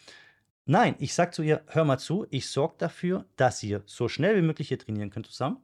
Nein, 0.65 0.95
ich 0.99 1.13
sage 1.13 1.33
zu 1.33 1.43
ihr, 1.43 1.61
hör 1.67 1.85
mal 1.85 1.99
zu, 1.99 2.27
ich 2.31 2.49
sorge 2.49 2.77
dafür, 2.79 3.27
dass 3.37 3.63
ihr 3.63 3.83
so 3.85 4.09
schnell 4.09 4.35
wie 4.35 4.47
möglich 4.47 4.69
hier 4.69 4.79
trainieren 4.79 5.11
könnt 5.11 5.27
zusammen. 5.27 5.59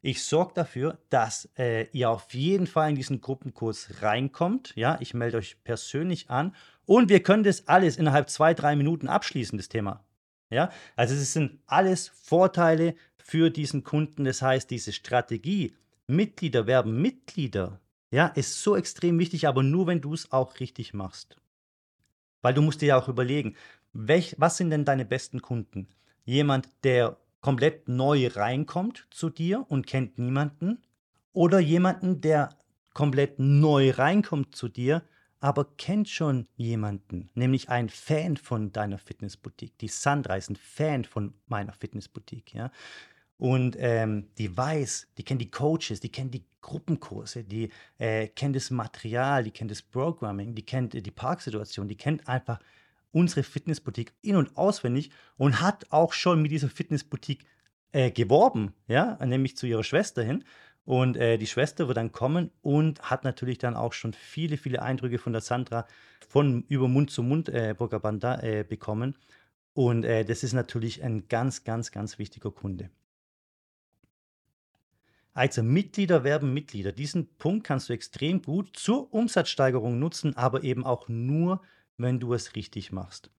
Ich 0.00 0.22
sorge 0.22 0.54
dafür, 0.54 0.98
dass 1.10 1.48
äh, 1.58 1.88
ihr 1.92 2.10
auf 2.10 2.32
jeden 2.32 2.66
Fall 2.68 2.90
in 2.90 2.96
diesen 2.96 3.20
Gruppenkurs 3.20 4.00
reinkommt. 4.02 4.72
Ja, 4.76 4.96
ich 5.00 5.12
melde 5.12 5.38
euch 5.38 5.62
persönlich 5.64 6.30
an 6.30 6.54
und 6.86 7.08
wir 7.08 7.22
können 7.22 7.42
das 7.42 7.66
alles 7.66 7.96
innerhalb 7.96 8.30
zwei, 8.30 8.54
drei 8.54 8.76
Minuten 8.76 9.08
abschließen, 9.08 9.58
das 9.58 9.68
Thema. 9.68 10.04
Ja, 10.50 10.70
also 10.96 11.14
es 11.14 11.32
sind 11.32 11.58
alles 11.66 12.08
Vorteile 12.08 12.94
für 13.18 13.50
diesen 13.50 13.84
Kunden. 13.84 14.24
Das 14.24 14.40
heißt, 14.40 14.70
diese 14.70 14.92
Strategie, 14.92 15.74
Mitglieder 16.06 16.66
werben 16.66 17.02
Mitglieder, 17.02 17.80
ja, 18.10 18.28
ist 18.28 18.62
so 18.62 18.76
extrem 18.76 19.18
wichtig, 19.18 19.46
aber 19.46 19.62
nur 19.62 19.86
wenn 19.86 20.00
du 20.00 20.14
es 20.14 20.32
auch 20.32 20.60
richtig 20.60 20.94
machst. 20.94 21.36
Weil 22.40 22.54
du 22.54 22.62
musst 22.62 22.80
dir 22.80 22.86
ja 22.86 22.98
auch 22.98 23.08
überlegen, 23.08 23.56
welch, 23.92 24.36
was 24.38 24.56
sind 24.56 24.70
denn 24.70 24.84
deine 24.84 25.04
besten 25.04 25.42
Kunden? 25.42 25.88
Jemand, 26.24 26.68
der 26.84 27.18
komplett 27.40 27.88
neu 27.88 28.28
reinkommt 28.28 29.06
zu 29.10 29.30
dir 29.30 29.64
und 29.68 29.86
kennt 29.86 30.18
niemanden? 30.18 30.82
Oder 31.32 31.60
jemanden, 31.60 32.20
der 32.20 32.50
komplett 32.94 33.38
neu 33.38 33.90
reinkommt 33.90 34.56
zu 34.56 34.68
dir, 34.68 35.02
aber 35.40 35.66
kennt 35.76 36.08
schon 36.08 36.48
jemanden, 36.56 37.30
nämlich 37.34 37.68
einen 37.68 37.90
Fan 37.90 38.36
von 38.36 38.72
deiner 38.72 38.98
Fitnessboutique. 38.98 39.78
Die 39.78 39.88
Sandra 39.88 40.36
ist 40.36 40.50
ein 40.50 40.56
Fan 40.56 41.04
von 41.04 41.34
meiner 41.46 41.72
Fitnessboutique, 41.72 42.54
ja. 42.54 42.72
Und 43.36 43.76
ähm, 43.78 44.26
die 44.36 44.56
weiß, 44.56 45.06
die 45.16 45.22
kennt 45.22 45.40
die 45.40 45.50
Coaches, 45.50 46.00
die 46.00 46.10
kennt 46.10 46.34
die 46.34 46.44
Gruppenkurse, 46.60 47.44
die 47.44 47.70
äh, 47.98 48.26
kennt 48.26 48.56
das 48.56 48.72
Material, 48.72 49.44
die 49.44 49.52
kennt 49.52 49.70
das 49.70 49.80
Programming, 49.80 50.56
die 50.56 50.66
kennt 50.66 50.96
äh, 50.96 51.02
die 51.02 51.12
Parksituation, 51.12 51.86
die 51.86 51.96
kennt 51.96 52.26
einfach 52.26 52.58
unsere 53.12 53.42
Fitnessboutique 53.42 54.12
in- 54.22 54.36
und 54.36 54.56
auswendig 54.56 55.10
und 55.36 55.60
hat 55.60 55.86
auch 55.90 56.12
schon 56.12 56.42
mit 56.42 56.50
dieser 56.50 56.68
Fitnessboutique 56.68 57.44
äh, 57.92 58.10
geworben, 58.10 58.74
ja, 58.86 59.18
nämlich 59.24 59.56
zu 59.56 59.66
ihrer 59.66 59.84
Schwester 59.84 60.22
hin. 60.22 60.44
Und 60.84 61.16
äh, 61.16 61.36
die 61.36 61.46
Schwester 61.46 61.86
wird 61.86 61.98
dann 61.98 62.12
kommen 62.12 62.50
und 62.62 63.02
hat 63.02 63.22
natürlich 63.24 63.58
dann 63.58 63.76
auch 63.76 63.92
schon 63.92 64.14
viele, 64.14 64.56
viele 64.56 64.80
Eindrücke 64.80 65.18
von 65.18 65.32
der 65.32 65.42
Sandra 65.42 65.86
von 66.28 66.64
über 66.68 66.88
Mund 66.88 67.10
zu 67.10 67.22
Mund 67.22 67.48
äh, 67.50 67.74
Propaganda 67.74 68.40
äh, 68.40 68.64
bekommen. 68.64 69.14
Und 69.74 70.04
äh, 70.04 70.24
das 70.24 70.42
ist 70.42 70.54
natürlich 70.54 71.02
ein 71.02 71.28
ganz, 71.28 71.64
ganz, 71.64 71.92
ganz 71.92 72.18
wichtiger 72.18 72.50
Kunde. 72.50 72.90
Also 75.34 75.62
Mitglieder 75.62 76.24
werben 76.24 76.52
Mitglieder. 76.52 76.90
Diesen 76.90 77.28
Punkt 77.36 77.64
kannst 77.64 77.88
du 77.88 77.92
extrem 77.92 78.42
gut 78.42 78.70
zur 78.74 79.12
Umsatzsteigerung 79.12 79.98
nutzen, 79.98 80.36
aber 80.36 80.64
eben 80.64 80.84
auch 80.84 81.08
nur, 81.08 81.62
wenn 81.98 82.20
du 82.20 82.32
es 82.32 82.54
richtig 82.54 82.92
machst. 82.92 83.30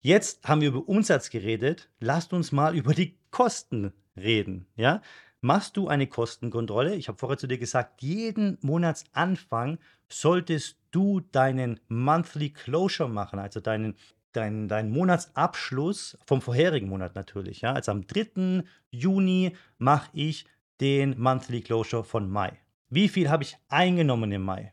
Jetzt 0.00 0.46
haben 0.46 0.60
wir 0.60 0.68
über 0.68 0.86
Umsatz 0.86 1.30
geredet. 1.30 1.88
Lasst 1.98 2.32
uns 2.32 2.52
mal 2.52 2.76
über 2.76 2.94
die 2.94 3.16
Kosten 3.30 3.92
reden. 4.16 4.66
Ja? 4.76 5.02
Machst 5.40 5.76
du 5.76 5.88
eine 5.88 6.06
Kostenkontrolle? 6.06 6.94
Ich 6.94 7.08
habe 7.08 7.18
vorher 7.18 7.38
zu 7.38 7.46
dir 7.46 7.58
gesagt, 7.58 8.02
jeden 8.02 8.58
Monatsanfang 8.60 9.78
solltest 10.08 10.78
du 10.90 11.20
deinen 11.20 11.80
Monthly 11.88 12.50
Closure 12.50 13.08
machen, 13.08 13.38
also 13.38 13.60
deinen, 13.60 13.96
deinen, 14.32 14.68
deinen 14.68 14.90
Monatsabschluss 14.90 16.18
vom 16.26 16.40
vorherigen 16.40 16.88
Monat 16.88 17.14
natürlich. 17.14 17.62
Ja? 17.62 17.72
Also 17.72 17.92
am 17.92 18.06
3. 18.06 18.62
Juni 18.90 19.56
mache 19.78 20.10
ich 20.12 20.46
den 20.80 21.18
Monthly 21.18 21.62
Closure 21.62 22.04
von 22.04 22.28
Mai. 22.28 22.58
Wie 22.90 23.08
viel 23.08 23.30
habe 23.30 23.42
ich 23.42 23.56
eingenommen 23.68 24.30
im 24.32 24.42
Mai? 24.42 24.72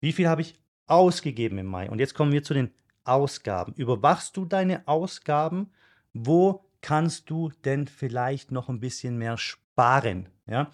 Wie 0.00 0.12
viel 0.12 0.28
habe 0.28 0.42
ich 0.42 0.54
ausgegeben 0.86 1.58
im 1.58 1.66
Mai? 1.66 1.90
Und 1.90 1.98
jetzt 1.98 2.14
kommen 2.14 2.32
wir 2.32 2.42
zu 2.42 2.54
den 2.54 2.70
Ausgaben. 3.04 3.72
Überwachst 3.74 4.36
du 4.36 4.44
deine 4.44 4.86
Ausgaben? 4.86 5.70
Wo 6.12 6.64
kannst 6.80 7.30
du 7.30 7.50
denn 7.64 7.86
vielleicht 7.86 8.52
noch 8.52 8.68
ein 8.68 8.80
bisschen 8.80 9.18
mehr 9.18 9.38
sparen? 9.38 10.28
Ja? 10.46 10.70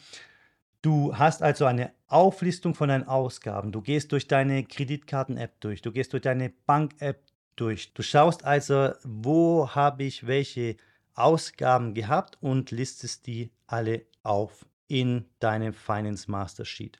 Du 0.82 1.16
hast 1.16 1.42
also 1.42 1.64
eine 1.64 1.92
Auflistung 2.08 2.74
von 2.74 2.88
deinen 2.88 3.06
Ausgaben. 3.06 3.70
Du 3.70 3.80
gehst 3.80 4.12
durch 4.12 4.26
deine 4.26 4.64
Kreditkarten-App 4.64 5.60
durch. 5.60 5.80
Du 5.80 5.92
gehst 5.92 6.12
durch 6.12 6.22
deine 6.22 6.50
Bank-App 6.66 7.22
durch. 7.56 7.92
Du 7.94 8.02
schaust 8.02 8.44
also, 8.44 8.90
wo 9.04 9.68
habe 9.70 10.04
ich 10.04 10.26
welche 10.26 10.76
Ausgaben 11.14 11.94
gehabt 11.94 12.38
und 12.40 12.70
listest 12.70 13.26
die 13.26 13.50
alle 13.66 14.04
auf 14.22 14.66
in 14.88 15.26
deinem 15.38 15.72
Finance 15.72 16.30
Master 16.30 16.64
Sheet. 16.64 16.98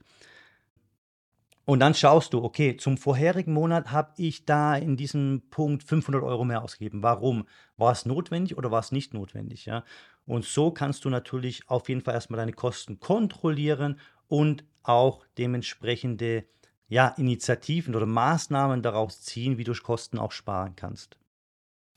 Und 1.72 1.80
dann 1.80 1.94
schaust 1.94 2.34
du, 2.34 2.44
okay, 2.44 2.76
zum 2.76 2.98
vorherigen 2.98 3.54
Monat 3.54 3.92
habe 3.92 4.12
ich 4.18 4.44
da 4.44 4.76
in 4.76 4.98
diesem 4.98 5.44
Punkt 5.48 5.82
500 5.82 6.22
Euro 6.22 6.44
mehr 6.44 6.62
ausgegeben. 6.62 7.02
Warum? 7.02 7.46
War 7.78 7.92
es 7.92 8.04
notwendig 8.04 8.58
oder 8.58 8.70
war 8.70 8.80
es 8.80 8.92
nicht 8.92 9.14
notwendig? 9.14 9.64
Ja? 9.64 9.82
Und 10.26 10.44
so 10.44 10.70
kannst 10.70 11.06
du 11.06 11.08
natürlich 11.08 11.66
auf 11.70 11.88
jeden 11.88 12.02
Fall 12.02 12.12
erstmal 12.12 12.36
deine 12.36 12.52
Kosten 12.52 13.00
kontrollieren 13.00 13.98
und 14.28 14.66
auch 14.82 15.24
dementsprechende 15.38 16.44
ja, 16.88 17.08
Initiativen 17.16 17.94
oder 17.94 18.04
Maßnahmen 18.04 18.82
daraus 18.82 19.22
ziehen, 19.22 19.56
wie 19.56 19.64
du 19.64 19.72
Kosten 19.72 20.18
auch 20.18 20.32
sparen 20.32 20.76
kannst. 20.76 21.16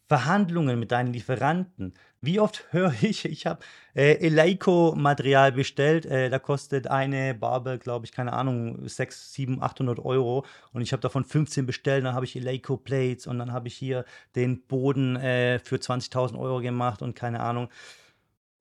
Verhandlungen 0.08 0.80
mit 0.80 0.92
deinen 0.92 1.14
Lieferanten. 1.14 1.94
Wie 2.22 2.40
oft 2.40 2.66
höre 2.72 2.94
ich, 3.02 3.26
ich 3.26 3.46
habe 3.46 3.64
äh, 3.94 4.14
Eleiko-Material 4.26 5.52
bestellt, 5.52 6.06
äh, 6.06 6.30
da 6.30 6.40
kostet 6.40 6.88
eine 6.88 7.34
Barbe, 7.34 7.80
glaube 7.80 8.06
ich, 8.06 8.12
keine 8.12 8.34
Ahnung, 8.34 8.88
6, 8.88 9.34
7, 9.34 9.62
800 9.62 10.00
Euro 10.00 10.46
und 10.74 10.82
ich 10.82 10.92
habe 10.92 11.02
davon 11.02 11.24
15 11.24 11.66
bestellt, 11.66 12.06
dann 12.06 12.14
habe 12.14 12.26
ich 12.26 12.36
Eleiko-Plates 12.36 13.28
und 13.28 13.40
dann 13.40 13.52
habe 13.52 13.68
ich 13.68 13.76
hier 13.76 14.06
den 14.36 14.62
Boden 14.62 15.16
äh, 15.16 15.60
für 15.60 15.78
20.000 15.78 16.38
Euro 16.38 16.62
gemacht 16.62 17.02
und 17.02 17.16
keine 17.16 17.40
Ahnung. 17.40 17.70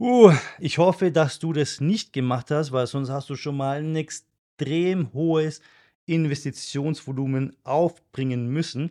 Uh, 0.01 0.33
ich 0.59 0.79
hoffe, 0.79 1.13
dass 1.13 1.39
du 1.39 1.53
das 1.53 1.81
nicht 1.81 2.13
gemacht 2.13 2.51
hast, 2.51 2.73
weil 2.73 2.87
sonst 2.87 3.11
hast 3.11 3.31
du 3.31 3.37
schon 3.37 3.57
mal 3.57 3.79
ein 3.79 3.95
extrem 3.95 5.13
hohes 5.13 5.61
Investitionsvolumen 6.07 7.57
aufbringen 7.63 8.49
müssen. 8.49 8.91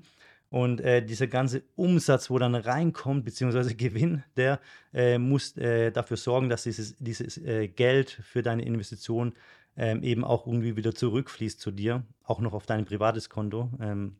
Und 0.53 0.81
äh, 0.81 1.03
dieser 1.03 1.25
ganze 1.25 1.63
Umsatz, 1.75 2.29
wo 2.29 2.37
dann 2.37 2.53
reinkommt, 2.53 3.25
beziehungsweise 3.25 3.73
Gewinn, 3.83 4.23
der 4.37 4.59
äh, 4.93 5.17
muss 5.17 5.57
äh, 5.57 5.91
dafür 5.91 6.15
sorgen, 6.15 6.47
dass 6.47 6.61
dieses, 6.61 6.95
dieses 6.99 7.39
äh, 7.39 7.67
Geld 7.67 8.11
für 8.11 8.43
deine 8.43 8.63
Investition 8.63 9.33
ähm, 9.75 10.03
eben 10.03 10.23
auch 10.23 10.45
irgendwie 10.45 10.75
wieder 10.75 10.93
zurückfließt 10.93 11.59
zu 11.59 11.71
dir, 11.71 12.03
auch 12.23 12.39
noch 12.39 12.53
auf 12.53 12.67
dein 12.67 12.85
privates 12.85 13.31
Konto, 13.31 13.71
ähm, 13.81 14.17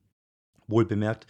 wohl 0.65 0.87
bemerkt. 0.87 1.27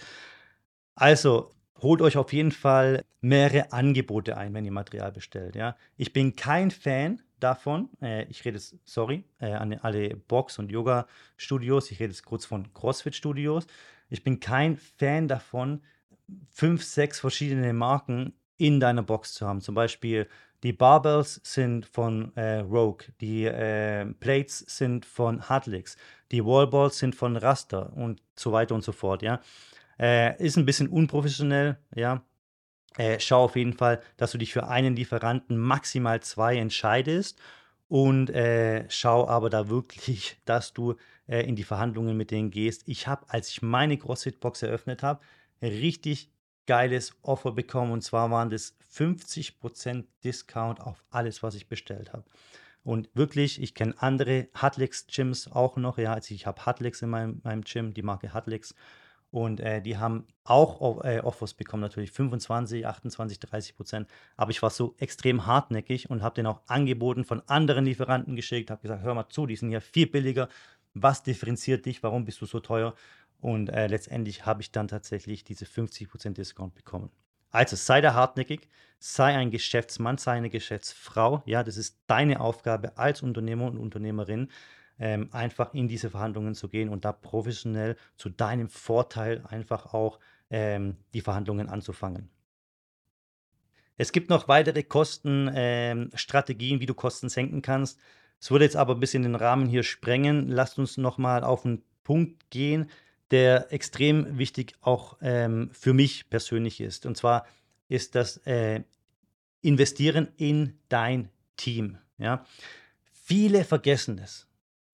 Also 0.96 1.54
holt 1.82 2.02
euch 2.02 2.16
auf 2.16 2.32
jeden 2.32 2.54
Fall 2.54 3.04
mehrere 3.20 3.74
Angebote 3.74 4.38
ein, 4.38 4.54
wenn 4.54 4.64
ihr 4.64 4.72
Material 4.72 5.12
bestellt. 5.12 5.58
Ja? 5.58 5.76
Ich 5.98 6.14
bin 6.14 6.38
kein 6.38 6.72
Fan 6.72 7.22
davon, 7.42 7.90
äh, 8.02 8.24
ich 8.30 8.46
rede 8.46 8.56
jetzt, 8.56 8.78
sorry, 8.86 9.26
äh, 9.40 9.52
an 9.52 9.74
alle 9.82 10.16
Box- 10.16 10.60
und 10.60 10.72
Yoga-Studios, 10.72 11.92
ich 11.92 12.00
rede 12.00 12.12
jetzt 12.14 12.24
kurz 12.24 12.46
von 12.46 12.74
CrossFit-Studios. 12.74 13.68
Ich 14.14 14.24
bin 14.24 14.40
kein 14.40 14.78
Fan 14.78 15.28
davon, 15.28 15.82
fünf, 16.52 16.84
sechs 16.84 17.20
verschiedene 17.20 17.74
Marken 17.74 18.34
in 18.58 18.80
deiner 18.80 19.02
Box 19.02 19.34
zu 19.34 19.48
haben. 19.48 19.60
Zum 19.60 19.74
Beispiel 19.74 20.30
die 20.62 20.72
Barbells 20.72 21.42
sind 21.44 21.88
von 21.88 22.32
äh, 22.38 22.60
Rogue, 22.60 23.08
die 23.22 23.46
äh, 23.46 24.06
Plates 24.06 24.60
sind 24.60 25.08
von 25.08 25.50
Hartlix, 25.50 25.98
die 26.32 26.46
Wallballs 26.46 27.00
sind 27.00 27.16
von 27.16 27.36
Raster 27.36 27.92
und 27.94 28.22
so 28.36 28.52
weiter 28.52 28.76
und 28.76 28.84
so 28.84 28.92
fort. 28.92 29.24
Ja, 29.24 29.42
äh, 30.00 30.38
ist 30.38 30.58
ein 30.58 30.66
bisschen 30.68 30.90
unprofessionell. 30.90 31.80
Ja, 31.96 32.22
äh, 32.98 33.20
schau 33.20 33.46
auf 33.46 33.56
jeden 33.56 33.74
Fall, 33.74 34.00
dass 34.18 34.32
du 34.32 34.38
dich 34.38 34.54
für 34.54 34.68
einen 34.68 34.96
Lieferanten 34.96 35.58
maximal 35.58 36.22
zwei 36.22 36.58
entscheidest 36.58 37.42
und 37.94 38.32
äh, 38.32 38.90
schau 38.90 39.28
aber 39.28 39.52
da 39.52 39.70
wirklich, 39.70 40.38
dass 40.46 40.74
du 40.74 40.96
äh, 41.28 41.48
in 41.48 41.56
die 41.56 41.64
Verhandlungen 41.64 42.18
mit 42.18 42.32
denen 42.32 42.50
gehst. 42.50 42.82
Ich 42.88 43.08
habe, 43.08 43.30
als 43.30 43.50
ich 43.50 43.62
meine 43.62 44.00
CrossFit-Box 44.00 44.64
eröffnet 44.64 45.04
habe, 45.04 45.20
richtig 45.62 46.32
geiles 46.66 47.16
Offer 47.22 47.52
bekommen 47.52 47.92
und 47.92 48.02
zwar 48.02 48.32
waren 48.32 48.50
das 48.50 48.76
50% 48.96 50.06
Discount 50.24 50.82
auf 50.82 51.04
alles, 51.12 51.44
was 51.44 51.54
ich 51.54 51.68
bestellt 51.68 52.14
habe. 52.14 52.24
Und 52.84 53.12
wirklich, 53.14 53.62
ich 53.62 53.76
kenne 53.76 53.94
andere 54.00 54.48
Hutlix-Gyms 54.60 55.52
auch 55.52 55.78
noch. 55.78 56.00
Ja, 56.00 56.16
also 56.16 56.34
ich 56.34 56.48
habe 56.48 56.66
Hutlix 56.66 57.04
in 57.04 57.12
meinem, 57.12 57.42
meinem 57.44 57.62
Gym, 57.62 57.94
die 57.94 58.02
Marke 58.02 58.34
Hutlix. 58.34 58.74
Und 59.34 59.60
äh, 59.60 59.82
die 59.82 59.98
haben 59.98 60.28
auch 60.44 61.04
äh, 61.04 61.20
Offers 61.20 61.56
bekommen, 61.56 61.82
natürlich 61.82 62.12
25, 62.12 62.86
28, 62.86 63.40
30 63.40 63.76
Prozent. 63.76 64.08
Aber 64.38 64.52
ich 64.52 64.62
war 64.62 64.70
so 64.70 64.94
extrem 65.00 65.48
hartnäckig 65.48 66.10
und 66.10 66.22
habe 66.22 66.36
den 66.36 66.46
auch 66.46 66.62
angeboten 66.68 67.26
von 67.26 67.42
anderen 67.48 67.86
Lieferanten 67.86 68.36
geschickt, 68.36 68.70
habe 68.70 68.84
gesagt, 68.84 69.04
hör 69.04 69.16
mal 69.16 69.30
zu, 69.30 69.48
die 69.48 69.56
sind 69.56 69.72
ja 69.72 69.80
viel 69.80 70.08
billiger 70.08 70.48
was 70.94 71.24
differenziert 71.24 71.86
dich, 71.86 72.04
warum 72.04 72.26
bist 72.26 72.42
du 72.42 72.46
so 72.46 72.60
teuer? 72.60 72.94
Und 73.42 73.70
äh, 73.70 73.88
letztendlich 73.88 74.46
habe 74.46 74.62
ich 74.62 74.72
dann 74.72 74.88
tatsächlich 74.88 75.44
diese 75.44 75.66
50% 75.66 76.34
Discount 76.34 76.76
bekommen. 76.76 77.10
Also 77.52 77.76
sei 77.76 78.02
da 78.02 78.14
hartnäckig, 78.14 78.70
sei 79.00 79.36
ein 79.36 79.52
Geschäftsmann, 79.52 80.18
sei 80.18 80.34
eine 80.34 80.50
Geschäftsfrau. 80.50 81.44
Ja, 81.46 81.64
das 81.64 81.78
ist 81.78 82.00
deine 82.08 82.40
Aufgabe 82.40 82.98
als 82.98 83.22
Unternehmer 83.22 83.66
und 83.66 83.78
Unternehmerin, 83.78 84.50
ähm, 85.00 85.30
einfach 85.32 85.74
in 85.74 85.88
diese 85.88 86.10
Verhandlungen 86.10 86.56
zu 86.56 86.68
gehen 86.70 86.90
und 86.90 87.06
da 87.06 87.12
professionell 87.12 87.96
zu 88.16 88.30
deinem 88.30 88.70
Vorteil 88.70 89.44
einfach 89.48 89.94
auch 89.94 90.20
ähm, 90.50 90.98
die 91.14 91.22
Verhandlungen 91.22 91.70
anzufangen. 91.70 92.30
Es 93.98 94.12
gibt 94.12 94.30
noch 94.30 94.48
weitere 94.48 94.84
Kostenstrategien, 94.84 96.76
ähm, 96.76 96.82
wie 96.82 96.86
du 96.86 96.94
Kosten 96.94 97.30
senken 97.30 97.62
kannst. 97.62 98.00
Es 98.40 98.52
würde 98.52 98.66
jetzt 98.66 98.76
aber 98.76 98.96
ein 98.96 99.00
bisschen 99.00 99.24
den 99.24 99.36
Rahmen 99.36 99.68
hier 99.68 99.84
sprengen. 99.84 100.50
Lasst 100.50 100.80
uns 100.80 100.98
nochmal 100.98 101.44
auf 101.44 101.66
einen 101.66 101.84
Punkt 102.04 102.50
gehen, 102.50 102.90
der 103.32 103.72
extrem 103.72 104.38
wichtig 104.38 104.76
auch 104.82 105.18
ähm, 105.22 105.70
für 105.74 105.94
mich 105.94 106.30
persönlich 106.30 106.82
ist. 106.82 107.06
Und 107.06 107.16
zwar 107.18 107.46
ist 107.88 108.16
das 108.16 108.38
äh, 108.46 108.84
Investieren 109.62 110.28
in 110.38 110.78
dein 110.90 111.30
Team. 111.56 111.98
Ja? 112.18 112.46
Viele 113.12 113.64
vergessen 113.64 114.20
es. 114.20 114.48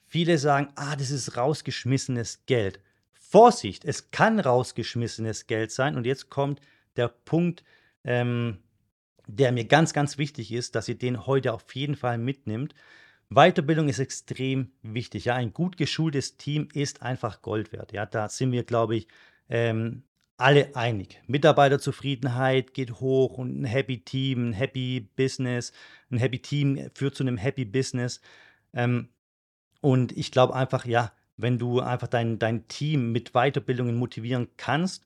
Viele 0.09 0.39
sagen, 0.39 0.69
ah, 0.75 0.95
das 0.95 1.11
ist 1.11 1.37
rausgeschmissenes 1.37 2.45
Geld. 2.47 2.79
Vorsicht, 3.13 3.85
es 3.85 4.09
kann 4.09 4.39
rausgeschmissenes 4.39 5.45
Geld 5.45 5.71
sein. 5.71 5.95
Und 5.95 6.07
jetzt 6.07 6.31
kommt 6.31 6.61
der 6.95 7.09
Punkt, 7.09 7.63
ähm, 8.03 8.57
der 9.27 9.51
mir 9.51 9.65
ganz, 9.65 9.93
ganz 9.93 10.17
wichtig 10.17 10.51
ist, 10.51 10.73
dass 10.73 10.89
ihr 10.89 10.97
den 10.97 11.27
heute 11.27 11.53
auf 11.53 11.75
jeden 11.75 11.95
Fall 11.95 12.17
mitnimmt. 12.17 12.73
Weiterbildung 13.29 13.87
ist 13.87 13.99
extrem 13.99 14.71
wichtig. 14.81 15.25
Ja, 15.25 15.35
ein 15.35 15.53
gut 15.53 15.77
geschultes 15.77 16.37
Team 16.37 16.67
ist 16.73 17.03
einfach 17.03 17.43
Gold 17.43 17.71
wert. 17.71 17.93
Ja, 17.93 18.07
da 18.07 18.29
sind 18.29 18.51
wir, 18.51 18.63
glaube 18.63 18.95
ich, 18.95 19.07
ähm, 19.47 20.01
alle 20.37 20.75
einig. 20.75 21.21
Mitarbeiterzufriedenheit 21.27 22.73
geht 22.73 22.93
hoch 22.99 23.37
und 23.37 23.61
ein 23.61 23.65
Happy 23.65 23.99
Team, 23.99 24.49
ein 24.49 24.53
Happy 24.53 25.07
Business, 25.15 25.71
ein 26.09 26.17
Happy 26.17 26.39
Team 26.39 26.89
führt 26.95 27.13
zu 27.13 27.23
einem 27.23 27.37
Happy 27.37 27.65
Business. 27.65 28.21
Ähm, 28.73 29.09
und 29.81 30.15
ich 30.17 30.31
glaube 30.31 30.55
einfach, 30.55 30.85
ja, 30.85 31.11
wenn 31.37 31.57
du 31.57 31.79
einfach 31.79 32.07
dein, 32.07 32.39
dein 32.39 32.67
Team 32.67 33.11
mit 33.11 33.31
Weiterbildungen 33.33 33.95
motivieren 33.95 34.49
kannst 34.57 35.05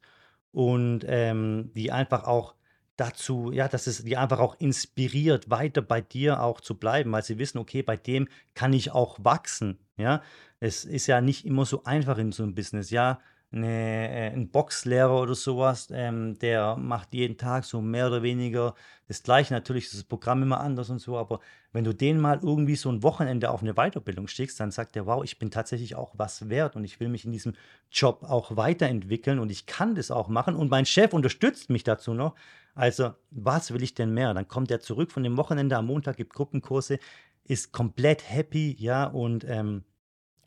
und 0.51 1.01
ähm, 1.07 1.71
die 1.75 1.91
einfach 1.91 2.23
auch 2.25 2.55
dazu, 2.95 3.51
ja, 3.51 3.67
dass 3.67 3.87
es 3.87 4.03
die 4.03 4.17
einfach 4.17 4.39
auch 4.39 4.55
inspiriert, 4.59 5.49
weiter 5.49 5.81
bei 5.81 6.01
dir 6.01 6.41
auch 6.41 6.61
zu 6.61 6.77
bleiben, 6.77 7.11
weil 7.11 7.23
sie 7.23 7.39
wissen, 7.39 7.57
okay, 7.57 7.83
bei 7.83 7.97
dem 7.97 8.27
kann 8.53 8.73
ich 8.73 8.91
auch 8.91 9.17
wachsen. 9.21 9.79
Ja, 9.97 10.21
es 10.59 10.85
ist 10.85 11.07
ja 11.07 11.21
nicht 11.21 11.45
immer 11.45 11.65
so 11.65 11.83
einfach 11.83 12.17
in 12.17 12.31
so 12.31 12.43
einem 12.43 12.55
Business. 12.55 12.89
Ja, 12.89 13.19
eine, 13.53 14.09
äh, 14.09 14.31
ein 14.31 14.49
Boxlehrer 14.49 15.21
oder 15.21 15.35
sowas, 15.35 15.89
ähm, 15.91 16.37
der 16.39 16.75
macht 16.75 17.13
jeden 17.13 17.37
Tag 17.37 17.65
so 17.65 17.81
mehr 17.81 18.07
oder 18.07 18.23
weniger 18.23 18.73
das 19.07 19.21
Gleiche. 19.21 19.53
Natürlich 19.53 19.85
ist 19.85 19.95
das 19.95 20.03
Programm 20.03 20.41
immer 20.43 20.59
anders 20.59 20.89
und 20.89 20.99
so, 20.99 21.17
aber 21.17 21.39
wenn 21.71 21.83
du 21.83 21.93
den 21.93 22.19
mal 22.19 22.39
irgendwie 22.41 22.75
so 22.75 22.91
ein 22.91 23.03
Wochenende 23.03 23.51
auf 23.51 23.61
eine 23.61 23.73
Weiterbildung 23.73 24.27
schickst, 24.27 24.59
dann 24.59 24.71
sagt 24.71 24.95
er, 24.95 25.05
wow, 25.05 25.23
ich 25.23 25.39
bin 25.39 25.51
tatsächlich 25.51 25.95
auch 25.95 26.13
was 26.17 26.49
wert 26.49 26.75
und 26.75 26.83
ich 26.83 26.99
will 26.99 27.09
mich 27.09 27.25
in 27.25 27.31
diesem 27.31 27.53
Job 27.91 28.23
auch 28.23 28.57
weiterentwickeln 28.57 29.39
und 29.39 29.51
ich 29.51 29.65
kann 29.65 29.95
das 29.95 30.09
auch 30.11 30.27
machen 30.27 30.55
und 30.55 30.69
mein 30.69 30.85
Chef 30.85 31.13
unterstützt 31.13 31.69
mich 31.69 31.83
dazu 31.83 32.13
noch. 32.13 32.35
Also, 32.75 33.13
was 33.29 33.71
will 33.71 33.83
ich 33.83 33.93
denn 33.93 34.13
mehr? 34.13 34.33
Dann 34.33 34.47
kommt 34.47 34.71
er 34.71 34.79
zurück 34.79 35.11
von 35.11 35.23
dem 35.23 35.37
Wochenende 35.37 35.77
am 35.77 35.85
Montag, 35.85 36.17
gibt 36.17 36.33
Gruppenkurse, 36.33 36.97
ist 37.43 37.71
komplett 37.71 38.27
happy, 38.27 38.75
ja, 38.79 39.05
und 39.05 39.45
ähm, 39.47 39.83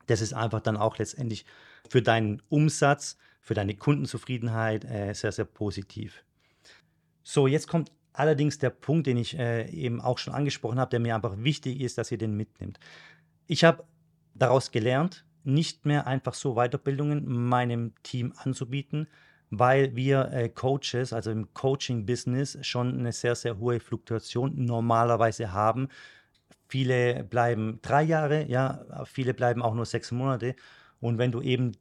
das 0.07 0.21
ist 0.21 0.33
einfach 0.33 0.61
dann 0.61 0.77
auch 0.77 0.99
letztendlich 0.99 1.45
für 1.89 2.03
deinen 2.03 2.43
Umsatz, 2.49 3.17
für 3.41 3.55
deine 3.55 3.75
Kundenzufriedenheit 3.77 4.85
äh, 4.85 5.13
sehr, 5.15 5.33
sehr 5.33 5.45
positiv. 5.45 6.25
So, 7.23 7.47
jetzt 7.47 7.69
kommt 7.69 7.93
allerdings 8.13 8.59
der 8.59 8.71
Punkt, 8.71 9.07
den 9.07 9.17
ich 9.17 9.39
äh, 9.39 9.69
eben 9.71 10.01
auch 10.01 10.19
schon 10.19 10.35
angesprochen 10.35 10.79
habe, 10.79 10.91
der 10.91 11.01
mir 11.01 11.15
einfach 11.15 11.37
wichtig 11.39 11.81
ist, 11.81 11.99
dass 11.99 12.11
ihr 12.11 12.19
den 12.19 12.37
mitnimmt. 12.37 12.79
Ich 13.47 13.65
habe 13.65 13.85
daraus 14.35 14.71
gelernt, 14.71 15.25
nicht 15.45 15.87
mehr 15.87 16.07
einfach 16.07 16.35
so 16.35 16.55
Weiterbildungen 16.55 17.25
meinem 17.27 17.95
Team 18.03 18.33
anzubieten, 18.37 19.07
weil 19.51 19.95
wir 19.95 20.33
äh, 20.33 20.49
Coaches, 20.49 21.13
also 21.13 21.31
im 21.31 21.53
Coaching-Business, 21.55 22.59
schon 22.63 22.99
eine 22.99 23.13
sehr, 23.13 23.37
sehr 23.37 23.59
hohe 23.59 23.79
Fluktuation 23.79 24.65
normalerweise 24.65 25.53
haben. 25.53 25.89
Viele 26.69 27.23
bleiben 27.23 27.79
drei 27.81 28.03
Jahre, 28.03 28.45
ja, 28.47 28.85
viele 29.05 29.35
bleiben 29.35 29.63
auch 29.63 29.75
nur 29.75 29.87
sechs 29.87 30.11
Monate. 30.11 30.57
Und 31.07 31.19
wenn 31.19 31.31
du 31.31 31.41
eben 31.41 31.77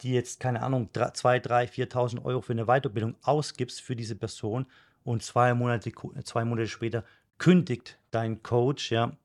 die 0.00 0.12
jetzt, 0.14 0.40
keine 0.40 0.60
Ahnung, 0.62 0.90
2, 0.92 1.38
3, 1.38 1.66
4.000 1.66 2.24
Euro 2.24 2.40
für 2.40 2.54
eine 2.54 2.66
Weiterbildung 2.66 3.14
ausgibst 3.22 3.80
für 3.80 3.94
diese 3.94 4.16
Person 4.16 4.66
und 5.04 5.22
zwei 5.22 5.54
Monate, 5.54 5.92
zwei 6.24 6.44
Monate 6.44 6.66
später 6.66 7.04
kündigt 7.38 8.00
dein 8.10 8.42
Coach, 8.42 8.90
ja, 8.90 9.16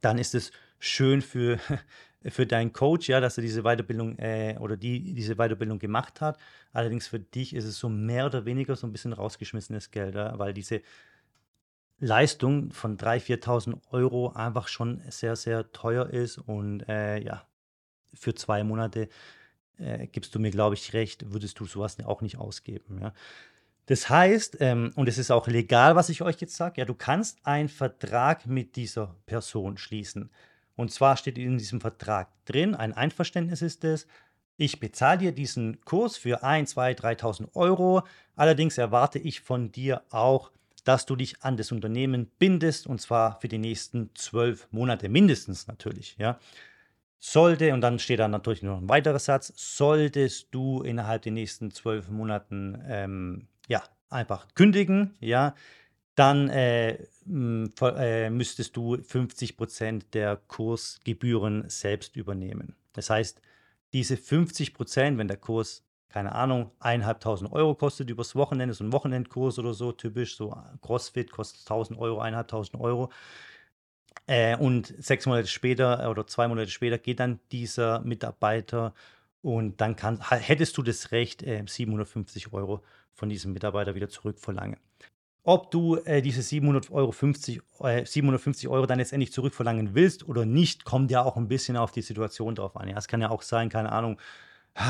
dann 0.00 0.16
ist 0.16 0.34
es 0.34 0.52
schön 0.78 1.20
für, 1.20 1.58
für 2.24 2.46
deinen 2.46 2.72
Coach, 2.72 3.10
ja, 3.10 3.20
dass 3.20 3.36
er 3.36 3.42
diese 3.42 3.62
Weiterbildung 3.62 4.16
äh, 4.18 4.56
oder 4.58 4.78
die 4.78 5.12
diese 5.12 5.36
Weiterbildung 5.36 5.78
gemacht 5.78 6.22
hat. 6.22 6.38
Allerdings 6.72 7.08
für 7.08 7.20
dich 7.20 7.54
ist 7.54 7.66
es 7.66 7.78
so 7.78 7.90
mehr 7.90 8.24
oder 8.24 8.46
weniger 8.46 8.74
so 8.74 8.86
ein 8.86 8.92
bisschen 8.92 9.12
rausgeschmissenes 9.12 9.90
Geld, 9.90 10.14
ja, 10.14 10.38
weil 10.38 10.54
diese 10.54 10.80
Leistung 11.98 12.72
von 12.72 12.96
3.000, 12.96 13.42
4.000 13.42 13.80
Euro 13.90 14.30
einfach 14.30 14.66
schon 14.66 15.02
sehr, 15.10 15.36
sehr 15.36 15.72
teuer 15.72 16.08
ist 16.08 16.38
und 16.38 16.88
äh, 16.88 17.18
ja, 17.18 17.46
für 18.14 18.34
zwei 18.34 18.64
Monate 18.64 19.08
äh, 19.78 20.06
gibst 20.06 20.34
du 20.34 20.38
mir, 20.38 20.50
glaube 20.50 20.74
ich, 20.74 20.92
recht, 20.92 21.32
würdest 21.32 21.60
du 21.60 21.66
sowas 21.66 21.96
auch 22.04 22.20
nicht 22.20 22.38
ausgeben. 22.38 23.00
Ja. 23.00 23.12
Das 23.86 24.10
heißt, 24.10 24.58
ähm, 24.60 24.92
und 24.96 25.08
es 25.08 25.16
ist 25.16 25.30
auch 25.30 25.46
legal, 25.46 25.96
was 25.96 26.10
ich 26.10 26.22
euch 26.22 26.40
jetzt 26.40 26.56
sage, 26.56 26.80
ja, 26.80 26.84
du 26.84 26.94
kannst 26.94 27.38
einen 27.44 27.68
Vertrag 27.68 28.46
mit 28.46 28.76
dieser 28.76 29.14
Person 29.24 29.78
schließen. 29.78 30.30
Und 30.76 30.92
zwar 30.92 31.16
steht 31.16 31.38
in 31.38 31.58
diesem 31.58 31.80
Vertrag 31.80 32.28
drin, 32.44 32.74
ein 32.74 32.92
Einverständnis 32.92 33.62
ist 33.62 33.84
es, 33.84 34.06
ich 34.60 34.80
bezahle 34.80 35.18
dir 35.18 35.32
diesen 35.32 35.80
Kurs 35.84 36.16
für 36.16 36.42
1, 36.42 36.70
2, 36.70 36.92
3.000 36.94 37.54
Euro. 37.54 38.02
Allerdings 38.34 38.76
erwarte 38.76 39.20
ich 39.20 39.40
von 39.40 39.70
dir 39.70 40.02
auch, 40.10 40.50
dass 40.84 41.06
du 41.06 41.14
dich 41.14 41.42
an 41.42 41.56
das 41.56 41.70
Unternehmen 41.70 42.30
bindest 42.38 42.88
und 42.88 43.00
zwar 43.00 43.40
für 43.40 43.46
die 43.46 43.58
nächsten 43.58 44.10
zwölf 44.14 44.66
Monate 44.72 45.08
mindestens 45.08 45.68
natürlich. 45.68 46.16
Ja. 46.18 46.38
Sollte, 47.20 47.74
und 47.74 47.80
dann 47.80 47.98
steht 47.98 48.20
da 48.20 48.28
natürlich 48.28 48.62
noch 48.62 48.78
ein 48.78 48.88
weiterer 48.88 49.18
Satz, 49.18 49.52
solltest 49.56 50.48
du 50.52 50.82
innerhalb 50.82 51.22
der 51.22 51.32
nächsten 51.32 51.70
zwölf 51.72 52.08
Monaten 52.08 52.80
ähm, 52.86 53.48
ja, 53.66 53.82
einfach 54.08 54.46
kündigen, 54.54 55.14
ja, 55.20 55.54
dann 56.14 56.48
äh, 56.48 56.98
äh, 57.30 58.30
müsstest 58.30 58.76
du 58.76 58.96
50% 58.96 60.10
der 60.12 60.36
Kursgebühren 60.36 61.68
selbst 61.68 62.16
übernehmen. 62.16 62.74
Das 62.92 63.10
heißt, 63.10 63.40
diese 63.92 64.16
50%, 64.16 65.18
wenn 65.18 65.28
der 65.28 65.36
Kurs, 65.36 65.84
keine 66.08 66.34
Ahnung, 66.34 66.72
1.500 66.80 67.52
Euro 67.52 67.74
kostet 67.74 68.10
übers 68.10 68.34
Wochenende, 68.34 68.74
so 68.74 68.82
ein 68.82 68.92
Wochenendkurs 68.92 69.58
oder 69.58 69.74
so, 69.74 69.92
typisch, 69.92 70.36
so 70.36 70.56
CrossFit 70.82 71.30
kostet 71.30 71.66
1.000 71.68 71.98
Euro, 71.98 72.20
1.500 72.20 72.80
Euro, 72.80 73.10
äh, 74.28 74.56
und 74.56 74.94
sechs 74.98 75.26
Monate 75.26 75.48
später 75.48 76.04
äh, 76.04 76.06
oder 76.06 76.26
zwei 76.26 76.46
Monate 76.46 76.70
später 76.70 76.98
geht 76.98 77.18
dann 77.18 77.40
dieser 77.50 78.00
Mitarbeiter 78.00 78.94
und 79.42 79.80
dann 79.80 79.96
kann, 79.96 80.20
hättest 80.30 80.76
du 80.76 80.82
das 80.82 81.10
Recht, 81.12 81.42
äh, 81.42 81.64
750 81.66 82.52
Euro 82.52 82.82
von 83.14 83.28
diesem 83.28 83.52
Mitarbeiter 83.52 83.94
wieder 83.94 84.08
zurückverlangen. 84.08 84.78
Ob 85.44 85.70
du 85.70 85.96
äh, 85.96 86.20
diese 86.20 86.42
700 86.42 86.90
Euro 86.90 87.10
50, 87.10 87.62
äh, 87.80 88.04
750 88.04 88.68
Euro 88.68 88.84
dann 88.84 88.98
letztendlich 88.98 89.32
zurückverlangen 89.32 89.94
willst 89.94 90.28
oder 90.28 90.44
nicht, 90.44 90.84
kommt 90.84 91.10
ja 91.10 91.22
auch 91.22 91.38
ein 91.38 91.48
bisschen 91.48 91.78
auf 91.78 91.90
die 91.90 92.02
Situation 92.02 92.54
drauf 92.54 92.76
an. 92.76 92.88
Ja, 92.88 92.98
es 92.98 93.08
kann 93.08 93.22
ja 93.22 93.30
auch 93.30 93.40
sein, 93.40 93.70
keine 93.70 93.92
Ahnung, 93.92 94.18
ah, 94.18 94.22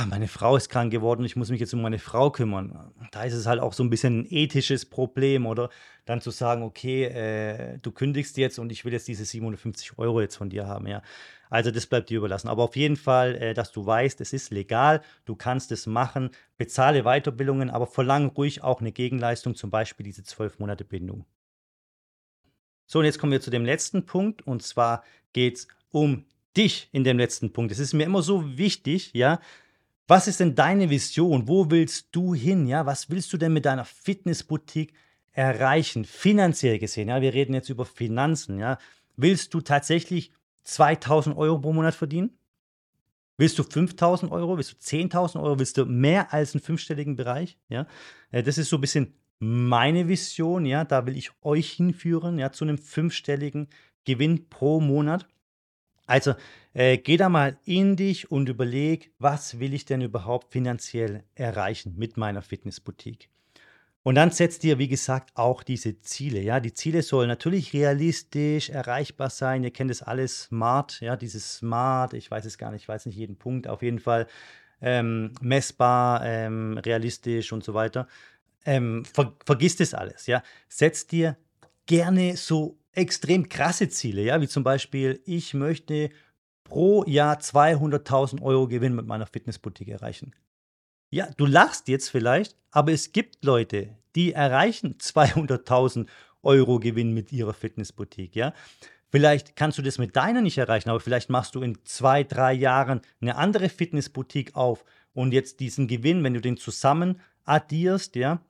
meine 0.09 0.29
Frau 0.29 0.57
ist 0.57 0.69
krank 0.69 0.91
geworden, 0.91 1.25
ich 1.25 1.37
muss 1.37 1.51
mich 1.51 1.61
jetzt 1.61 1.73
um 1.73 1.81
meine 1.81 1.99
Frau 1.99 2.31
kümmern. 2.31 2.93
Da 3.11 3.25
ist 3.25 3.35
es 3.35 3.47
halt 3.47 3.61
auch 3.61 3.73
so 3.73 3.83
ein 3.83 3.91
bisschen 3.91 4.21
ein 4.21 4.27
ethisches 4.29 4.85
Problem, 4.85 5.47
oder? 5.47 5.71
Dann 6.05 6.21
zu 6.21 6.31
sagen, 6.31 6.63
okay, 6.63 7.05
äh, 7.05 7.79
du 7.79 7.91
kündigst 7.91 8.37
jetzt 8.37 8.59
und 8.59 8.71
ich 8.71 8.85
will 8.85 8.93
jetzt 8.93 9.09
diese 9.09 9.25
750 9.25 9.99
Euro 9.99 10.21
jetzt 10.21 10.37
von 10.37 10.51
dir 10.51 10.67
haben, 10.67 10.87
ja. 10.87 11.03
Also 11.51 11.71
das 11.71 11.87
bleibt 11.87 12.11
dir 12.11 12.19
überlassen. 12.19 12.49
Aber 12.49 12.65
auf 12.65 12.77
jeden 12.77 12.97
Fall, 12.97 13.37
äh, 13.37 13.55
dass 13.55 13.73
du 13.73 13.87
weißt, 13.87 14.21
es 14.21 14.33
ist 14.35 14.51
legal, 14.51 15.01
du 15.25 15.35
kannst 15.35 15.73
es 15.73 15.87
machen, 15.87 16.31
bezahle 16.59 17.05
Weiterbildungen, 17.05 17.71
aber 17.71 17.87
verlange 17.87 18.29
ruhig 18.29 18.63
auch 18.63 18.81
eine 18.81 18.93
Gegenleistung, 18.93 19.55
zum 19.55 19.71
Beispiel 19.71 20.05
diese 20.05 20.23
zwölf 20.23 20.59
Monate 20.59 20.85
Bindung. 20.85 21.25
So, 22.87 22.99
und 22.99 23.07
jetzt 23.07 23.19
kommen 23.19 23.33
wir 23.33 23.41
zu 23.41 23.51
dem 23.51 23.65
letzten 23.65 24.05
Punkt, 24.05 24.47
und 24.47 24.63
zwar 24.63 25.03
geht 25.33 25.57
es 25.57 25.69
um 25.91 26.27
dich 26.57 26.89
in 26.93 27.05
dem 27.05 27.19
letzten 27.19 27.53
Punkt. 27.53 27.73
Es 27.73 27.79
ist 27.79 27.95
mir 27.95 28.05
immer 28.05 28.23
so 28.23 28.59
wichtig, 28.59 29.13
ja, 29.15 29.41
was 30.09 30.27
ist 30.27 30.41
denn 30.41 30.55
deine 30.55 30.89
Vision? 30.89 31.47
Wo 31.47 31.71
willst 31.71 32.09
du 32.13 32.35
hin? 32.35 32.67
Ja, 32.67 32.87
was 32.87 33.11
willst 33.11 33.33
du 33.33 33.37
denn 33.37 33.53
mit 33.53 33.67
deiner 33.67 33.85
Fitnessboutique 33.85 34.95
erreichen? 35.33 36.07
Finanziell 36.07 36.79
gesehen, 36.79 37.09
ja, 37.09 37.21
wir 37.21 37.35
reden 37.35 37.53
jetzt 37.55 37.69
über 37.69 37.85
Finanzen, 37.85 38.59
ja. 38.59 38.79
Willst 39.17 39.53
du 39.53 39.61
tatsächlich 39.61 40.33
2000 40.65 41.37
Euro 41.37 41.59
pro 41.61 41.73
Monat 41.73 41.95
verdienen? 41.95 42.31
Willst 43.37 43.59
du 43.59 43.63
5000 43.63 44.33
Euro? 44.33 44.57
Willst 44.57 44.73
du 44.73 44.97
10.000 44.97 45.41
Euro? 45.43 45.59
Willst 45.59 45.77
du 45.77 45.85
mehr 45.85 46.33
als 46.33 46.55
einen 46.55 46.63
fünfstelligen 46.63 47.15
Bereich? 47.15 47.59
Ja, 47.69 47.87
äh, 48.31 48.43
das 48.43 48.59
ist 48.59 48.71
so 48.71 48.79
ein 48.79 48.81
bisschen 48.81 49.15
meine 49.39 50.09
Vision. 50.09 50.65
Ja, 50.65 50.85
da 50.85 51.07
will 51.07 51.17
ich 51.17 51.31
euch 51.43 51.71
hinführen, 51.73 52.39
ja, 52.39 52.51
zu 52.51 52.65
einem 52.65 52.79
fünfstelligen 52.79 53.69
Gewinn 54.05 54.49
pro 54.49 54.81
Monat. 54.81 55.29
Also 56.09 56.35
äh, 56.73 56.99
geh 56.99 57.17
da 57.17 57.29
mal 57.29 57.59
in 57.65 57.95
dich 57.95 58.31
und 58.31 58.49
überleg, 58.49 59.13
was 59.19 59.61
will 59.61 59.75
ich 59.75 59.85
denn 59.85 60.01
überhaupt 60.01 60.53
finanziell 60.53 61.23
erreichen 61.35 61.95
mit 61.97 62.17
meiner 62.17 62.43
Fitnessboutique. 62.43 63.29
Und 64.03 64.15
dann 64.15 64.31
setzt 64.31 64.63
dir, 64.63 64.79
wie 64.79 64.89
gesagt, 64.89 65.33
auch 65.35 65.63
diese 65.63 66.01
Ziele. 66.01 66.41
Ja, 66.41 66.61
die 66.61 66.73
Ziele 66.73 67.03
sollen 67.03 67.29
natürlich 67.29 67.75
realistisch 67.75 68.71
erreichbar 68.71 69.29
sein. 69.29 69.63
Ihr 69.65 69.71
kennt 69.71 69.91
es 69.91 70.03
alles 70.03 70.45
smart, 70.45 71.01
ja, 71.03 71.15
dieses 71.15 71.59
smart, 71.59 72.15
ich 72.15 72.31
weiß 72.31 72.47
es 72.47 72.57
gar 72.57 72.71
nicht, 72.71 72.83
ich 72.83 72.89
weiß 72.89 73.05
nicht 73.05 73.17
jeden 73.17 73.37
Punkt, 73.37 73.69
auf 73.69 73.83
jeden 73.83 73.99
Fall 73.99 74.27
ähm, 74.81 75.35
messbar, 75.43 76.25
ähm, 76.25 76.79
realistisch 76.79 77.53
und 77.53 77.65
so 77.65 77.75
weiter. 77.75 78.09
Ähm, 78.65 79.05
ver 79.05 79.35
vergiss 79.45 79.77
das 79.77 79.93
alles, 79.93 80.27
ja. 80.27 80.43
Setz 80.69 81.07
dir 81.07 81.37
gerne 81.87 82.37
so 82.37 82.78
extrem 82.93 83.49
krasse 83.49 83.89
Ziele, 83.89 84.23
ja, 84.23 84.41
wie 84.41 84.49
zum 84.49 84.65
Beispiel, 84.65 85.21
ich 85.25 85.55
möchte 85.55 86.11
pro 86.65 87.05
Jahr 87.05 87.39
200.000 87.39 88.43
Euro 88.43 88.69
Gewinn 88.69 88.95
mit 88.95 89.07
meiner 89.07 89.27
Fitnessboutique 89.27 89.89
erreichen. 89.89 90.33
Ja, 91.11 91.29
du 91.37 91.47
lachst 91.47 91.89
jetzt 91.89 92.11
vielleicht, 92.11 92.57
aber 92.71 92.93
es 92.93 93.13
gibt 93.13 93.45
Leute, 93.45 93.97
die 94.15 94.33
erreichen 94.33 94.97
200.000 94.99 96.07
Euro 96.43 96.79
Gewinn 96.79 97.15
mit 97.15 97.33
ihrer 97.33 97.55
Fitnessboutique, 97.55 98.37
ja. 98.37 98.53
Vielleicht 99.11 99.57
kannst 99.57 99.79
du 99.79 99.83
das 99.83 99.97
mit 99.97 100.17
deiner 100.17 100.43
nicht 100.43 100.59
erreichen, 100.59 100.91
aber 100.91 101.01
vielleicht 101.01 101.31
machst 101.31 101.55
du 101.55 101.63
in 101.63 101.79
zwei, 101.85 102.25
drei 102.25 102.53
Jahren 102.53 103.01
eine 103.23 103.37
andere 103.37 103.71
Fitnessboutique 103.71 104.55
auf 104.55 104.85
und 105.15 105.33
jetzt 105.33 105.61
diesen 105.61 105.89
Gewinn, 105.89 106.23
wenn 106.23 106.35
du 106.35 106.43
den 106.43 106.59
zusammen 106.59 107.21
addierst, 107.45 108.17
ja, 108.17 108.43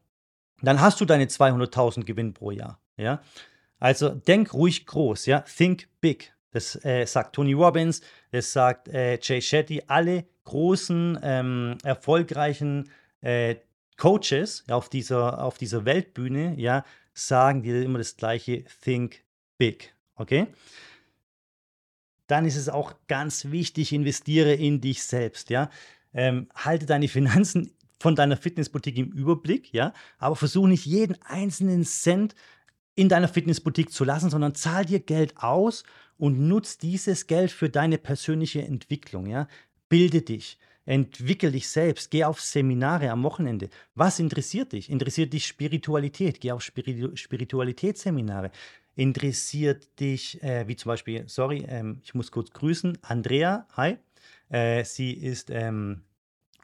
dann 0.60 0.80
hast 0.80 1.00
du 1.00 1.04
deine 1.04 1.26
200.000 1.26 2.04
Gewinn 2.04 2.34
pro 2.34 2.50
Jahr, 2.50 2.80
ja. 2.96 3.22
Also 3.78 4.10
denk 4.10 4.52
ruhig 4.54 4.86
groß, 4.86 5.26
ja, 5.26 5.40
think 5.40 5.88
big. 6.00 6.32
Das 6.50 6.82
äh, 6.84 7.04
sagt 7.06 7.34
Tony 7.34 7.52
Robbins, 7.52 8.00
das 8.30 8.52
sagt 8.52 8.88
äh, 8.88 9.18
Jay 9.20 9.40
Shetty, 9.40 9.82
alle 9.86 10.24
großen, 10.44 11.18
ähm, 11.22 11.78
erfolgreichen 11.84 12.90
äh, 13.20 13.56
Coaches 13.96 14.64
auf 14.68 14.88
dieser, 14.88 15.42
auf 15.42 15.58
dieser 15.58 15.84
Weltbühne, 15.84 16.54
ja, 16.56 16.84
sagen 17.12 17.62
dir 17.62 17.82
immer 17.82 17.98
das 17.98 18.16
gleiche, 18.16 18.64
think 18.82 19.22
big, 19.58 19.94
okay? 20.14 20.46
Dann 22.28 22.46
ist 22.46 22.56
es 22.56 22.68
auch 22.68 22.94
ganz 23.08 23.46
wichtig, 23.46 23.92
investiere 23.92 24.54
in 24.54 24.80
dich 24.80 25.02
selbst, 25.02 25.50
ja. 25.50 25.70
Ähm, 26.14 26.48
halte 26.54 26.86
deine 26.86 27.08
Finanzen 27.08 27.72
von 28.00 28.14
deiner 28.14 28.36
Fitnessboutique 28.36 28.98
im 28.98 29.10
Überblick, 29.10 29.72
ja, 29.74 29.92
aber 30.18 30.36
versuche 30.36 30.68
nicht 30.68 30.86
jeden 30.86 31.20
einzelnen 31.22 31.84
Cent 31.84 32.34
in 32.98 33.08
deiner 33.08 33.28
Fitnessboutique 33.28 33.92
zu 33.92 34.02
lassen, 34.02 34.28
sondern 34.28 34.56
zahl 34.56 34.84
dir 34.84 34.98
Geld 34.98 35.36
aus 35.36 35.84
und 36.16 36.40
nutz 36.40 36.78
dieses 36.78 37.28
Geld 37.28 37.52
für 37.52 37.68
deine 37.68 37.96
persönliche 37.96 38.62
Entwicklung, 38.62 39.26
ja. 39.26 39.46
Bilde 39.88 40.20
dich, 40.20 40.58
entwickel 40.84 41.52
dich 41.52 41.68
selbst, 41.68 42.10
geh 42.10 42.24
auf 42.24 42.40
Seminare 42.40 43.10
am 43.12 43.22
Wochenende. 43.22 43.68
Was 43.94 44.18
interessiert 44.18 44.72
dich? 44.72 44.90
Interessiert 44.90 45.32
dich 45.32 45.46
Spiritualität? 45.46 46.40
Geh 46.40 46.50
auf 46.50 46.60
Spiritu 46.60 47.14
Spiritualitätsseminare. 47.14 48.50
Interessiert 48.96 50.00
dich, 50.00 50.42
äh, 50.42 50.66
wie 50.66 50.74
zum 50.74 50.90
Beispiel, 50.90 51.22
sorry, 51.28 51.64
ähm, 51.68 52.00
ich 52.02 52.14
muss 52.14 52.32
kurz 52.32 52.50
grüßen, 52.50 52.98
Andrea, 53.02 53.68
hi. 53.76 53.96
Äh, 54.48 54.82
sie 54.84 55.12
ist 55.12 55.50
ähm, 55.50 56.02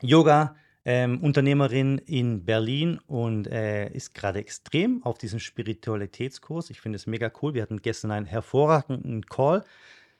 Yoga, 0.02 0.56
ähm, 0.84 1.20
Unternehmerin 1.22 1.98
in 1.98 2.44
Berlin 2.44 3.00
und 3.06 3.46
äh, 3.46 3.90
ist 3.90 4.14
gerade 4.14 4.38
extrem 4.38 5.02
auf 5.04 5.18
diesem 5.18 5.40
Spiritualitätskurs. 5.40 6.70
Ich 6.70 6.80
finde 6.80 6.96
es 6.96 7.06
mega 7.06 7.30
cool. 7.42 7.54
Wir 7.54 7.62
hatten 7.62 7.80
gestern 7.80 8.10
einen 8.10 8.26
hervorragenden 8.26 9.24
Call. 9.24 9.64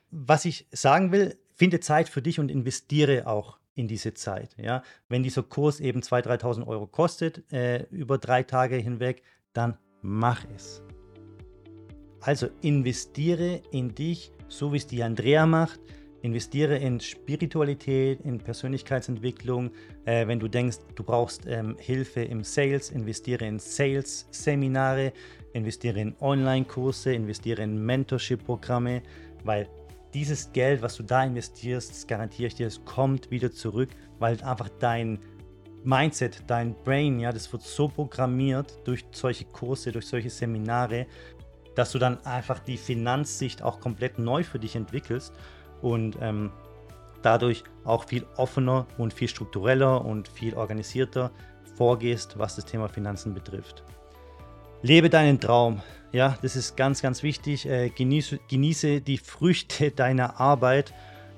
Was 0.09 0.45
ich 0.45 0.67
sagen 0.71 1.11
will, 1.11 1.37
finde 1.53 1.79
Zeit 1.79 2.09
für 2.09 2.21
dich 2.21 2.39
und 2.39 2.49
investiere 2.49 3.27
auch 3.27 3.59
in 3.75 3.87
diese 3.87 4.13
Zeit. 4.13 4.55
Ja? 4.57 4.83
Wenn 5.07 5.21
dieser 5.21 5.43
Kurs 5.43 5.79
eben 5.79 5.99
2.000, 6.01 6.41
3.000 6.41 6.67
Euro 6.67 6.87
kostet, 6.87 7.51
äh, 7.51 7.83
über 7.91 8.17
drei 8.17 8.43
Tage 8.43 8.75
hinweg, 8.75 9.21
dann 9.53 9.77
mach 10.01 10.45
es. 10.55 10.81
Also 12.21 12.47
investiere 12.61 13.61
in 13.71 13.93
dich, 13.93 14.31
so 14.47 14.73
wie 14.73 14.77
es 14.77 14.87
die 14.87 15.03
Andrea 15.03 15.45
macht. 15.45 15.79
Investiere 16.25 16.75
in 16.77 16.99
Spiritualität, 16.99 18.21
in 18.21 18.39
Persönlichkeitsentwicklung. 18.39 19.69
Äh, 20.05 20.25
wenn 20.25 20.39
du 20.39 20.47
denkst, 20.47 20.77
du 20.95 21.03
brauchst 21.03 21.45
ähm, 21.45 21.77
Hilfe 21.79 22.21
im 22.21 22.43
Sales, 22.43 22.89
investiere 22.89 23.45
in 23.45 23.59
Sales-Seminare, 23.59 25.13
investiere 25.53 25.99
in 25.99 26.15
Online-Kurse, 26.19 27.13
investiere 27.13 27.61
in 27.61 27.85
Mentorship-Programme, 27.85 29.03
weil 29.43 29.69
dieses 30.15 30.51
Geld, 30.51 30.81
was 30.81 30.95
du 30.95 31.03
da 31.03 31.23
investierst, 31.23 32.07
garantiere 32.07 32.47
ich 32.47 32.55
dir, 32.55 32.65
es 32.65 32.83
kommt 32.83 33.29
wieder 33.29 33.51
zurück, 33.51 33.89
weil 34.17 34.41
einfach 34.41 34.69
dein 34.79 35.19
Mindset, 35.83 36.41
dein 36.47 36.73
Brain, 36.83 37.19
ja, 37.19 37.31
das 37.31 37.53
wird 37.53 37.61
so 37.61 37.87
programmiert 37.87 38.79
durch 38.85 39.05
solche 39.11 39.45
Kurse, 39.45 39.91
durch 39.91 40.07
solche 40.07 40.31
Seminare, 40.31 41.05
dass 41.75 41.91
du 41.91 41.99
dann 41.99 42.25
einfach 42.25 42.57
die 42.57 42.77
Finanzsicht 42.77 43.61
auch 43.61 43.79
komplett 43.79 44.17
neu 44.17 44.43
für 44.43 44.57
dich 44.57 44.75
entwickelst 44.75 45.35
und 45.85 46.17
ähm, 46.19 46.49
dadurch 47.21 47.63
auch 47.85 48.05
viel 48.05 48.25
offener 48.37 48.87
und 48.97 49.13
viel 49.13 49.27
struktureller 49.27 50.03
und 50.03 50.27
viel 50.27 50.55
organisierter 50.55 51.29
vorgehst, 51.77 52.39
was 52.39 52.55
das 52.55 52.65
Thema 52.65 52.89
Finanzen 52.89 53.35
betrifft. 53.35 53.83
Lebe 54.81 55.11
deinen 55.11 55.39
Traum. 55.39 55.81
Ja, 56.11 56.37
das 56.41 56.55
ist 56.55 56.75
ganz, 56.75 57.03
ganz 57.03 57.21
wichtig. 57.21 57.67
Äh, 57.67 57.89
genieße, 57.89 58.39
genieße, 58.49 59.01
die 59.01 59.19
Früchte 59.19 59.91
deiner 59.95 60.39
Arbeit 60.39 60.91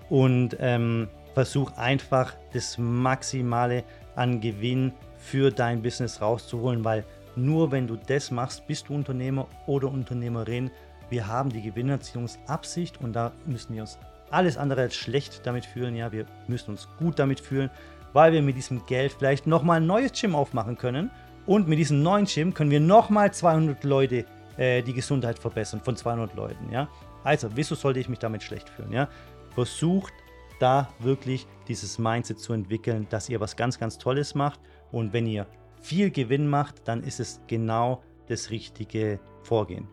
und 0.10 0.56
ähm, 0.62 1.10
versuch 1.34 1.74
einfach 1.76 2.34
das 2.54 2.78
Maximale 2.78 3.84
an 4.16 4.40
Gewinn 4.40 4.94
für 5.18 5.52
dein 5.52 5.82
Business 5.82 6.22
rauszuholen, 6.22 6.86
weil 6.86 7.04
nur 7.36 7.72
wenn 7.72 7.86
du 7.86 7.98
das 7.98 8.32
machst, 8.32 8.66
bist 8.66 8.88
du 8.88 8.96
Unternehmer 8.96 9.48
oder 9.66 9.90
Unternehmerin. 9.90 10.72
Wir 11.10 11.28
haben 11.28 11.50
die 11.50 11.62
Gewinnerziehungsabsicht 11.62 13.02
und 13.02 13.14
da 13.14 13.34
müssen 13.46 13.76
wir 13.76 13.82
uns 13.82 13.98
alles 14.32 14.58
andere 14.58 14.82
als 14.82 14.96
schlecht 14.96 15.46
damit 15.46 15.66
fühlen. 15.66 15.96
Ja, 15.96 16.12
wir 16.12 16.26
müssen 16.48 16.72
uns 16.72 16.88
gut 17.00 17.20
damit 17.20 17.40
fühlen, 17.40 17.70
weil 18.14 18.34
wir 18.34 18.42
mit 18.42 18.56
diesem 18.56 18.86
Geld 18.86 19.14
vielleicht 19.14 19.48
nochmal 19.48 19.78
ein 19.78 19.88
neues 19.88 20.12
Gym 20.20 20.36
aufmachen 20.36 20.78
können. 20.78 21.12
Und 21.46 21.68
mit 21.68 21.80
diesem 21.80 22.04
neuen 22.04 22.26
Gym 22.26 22.54
können 22.54 22.72
wir 22.72 22.80
nochmal 22.80 23.34
200 23.34 23.84
Leute 23.84 24.26
äh, 24.58 24.82
die 24.82 24.94
Gesundheit 24.94 25.40
verbessern 25.40 25.82
von 25.82 25.96
200 25.96 26.36
Leuten. 26.36 26.72
Ja? 26.72 26.90
Also, 27.24 27.50
wieso 27.56 27.76
sollte 27.76 28.00
ich 28.00 28.10
mich 28.10 28.20
damit 28.20 28.44
schlecht 28.44 28.70
fühlen? 28.70 28.92
Ja? 28.92 29.08
Versucht 29.56 30.14
da 30.60 30.90
wirklich 31.00 31.48
dieses 31.68 32.00
Mindset 32.00 32.40
zu 32.40 32.54
entwickeln, 32.54 33.08
dass 33.10 33.30
ihr 33.30 33.40
was 33.40 33.56
ganz, 33.56 33.80
ganz 33.80 33.98
Tolles 33.98 34.36
macht. 34.36 34.60
Und 34.92 35.14
wenn 35.14 35.26
ihr 35.28 35.46
viel 35.82 36.12
Gewinn 36.12 36.48
macht, 36.48 36.88
dann 36.88 37.04
ist 37.04 37.20
es 37.20 37.40
genau 37.48 38.02
das 38.28 38.50
richtige 38.50 39.20
Vorgehen. 39.44 39.88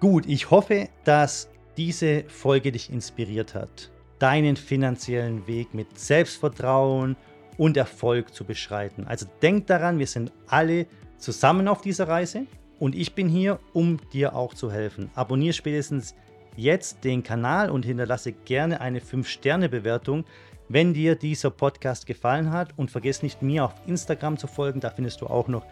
Gut, 0.00 0.26
ich 0.26 0.50
hoffe, 0.50 0.88
dass 1.04 1.48
diese 1.78 2.24
Folge 2.24 2.72
dich 2.72 2.92
inspiriert 2.92 3.54
hat, 3.54 3.90
deinen 4.18 4.56
finanziellen 4.56 5.46
Weg 5.46 5.74
mit 5.74 5.96
Selbstvertrauen 5.96 7.16
und 7.56 7.76
Erfolg 7.76 8.34
zu 8.34 8.44
beschreiten. 8.44 9.06
Also 9.06 9.26
denk 9.42 9.68
daran, 9.68 10.00
wir 10.00 10.08
sind 10.08 10.32
alle 10.48 10.86
zusammen 11.18 11.68
auf 11.68 11.80
dieser 11.80 12.08
Reise 12.08 12.46
und 12.80 12.96
ich 12.96 13.14
bin 13.14 13.28
hier, 13.28 13.60
um 13.72 13.98
dir 14.12 14.34
auch 14.34 14.54
zu 14.54 14.72
helfen. 14.72 15.10
Abonniere 15.14 15.52
spätestens 15.52 16.16
jetzt 16.56 17.04
den 17.04 17.22
Kanal 17.22 17.70
und 17.70 17.84
hinterlasse 17.84 18.32
gerne 18.32 18.80
eine 18.80 18.98
5-Sterne-Bewertung, 18.98 20.24
wenn 20.68 20.94
dir 20.94 21.14
dieser 21.14 21.50
Podcast 21.50 22.06
gefallen 22.06 22.50
hat. 22.50 22.76
Und 22.76 22.90
vergiss 22.90 23.22
nicht, 23.22 23.42
mir 23.42 23.64
auf 23.64 23.74
Instagram 23.86 24.36
zu 24.36 24.48
folgen. 24.48 24.80
Da 24.80 24.90
findest 24.90 25.20
du 25.20 25.26
auch 25.26 25.46
noch 25.46 25.64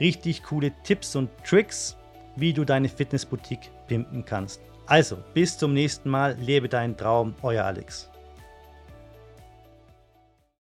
richtig 0.00 0.42
coole 0.42 0.72
Tipps 0.84 1.16
und 1.16 1.30
Tricks, 1.44 1.96
wie 2.36 2.52
du 2.52 2.64
deine 2.64 2.88
Fitnessboutique 2.88 3.70
pimpen 3.88 4.24
kannst. 4.24 4.60
Also, 4.86 5.16
bis 5.32 5.56
zum 5.56 5.72
nächsten 5.72 6.10
Mal. 6.10 6.36
Lebe 6.40 6.68
deinen 6.68 6.96
Traum, 6.96 7.34
euer 7.42 7.64
Alex. 7.64 8.10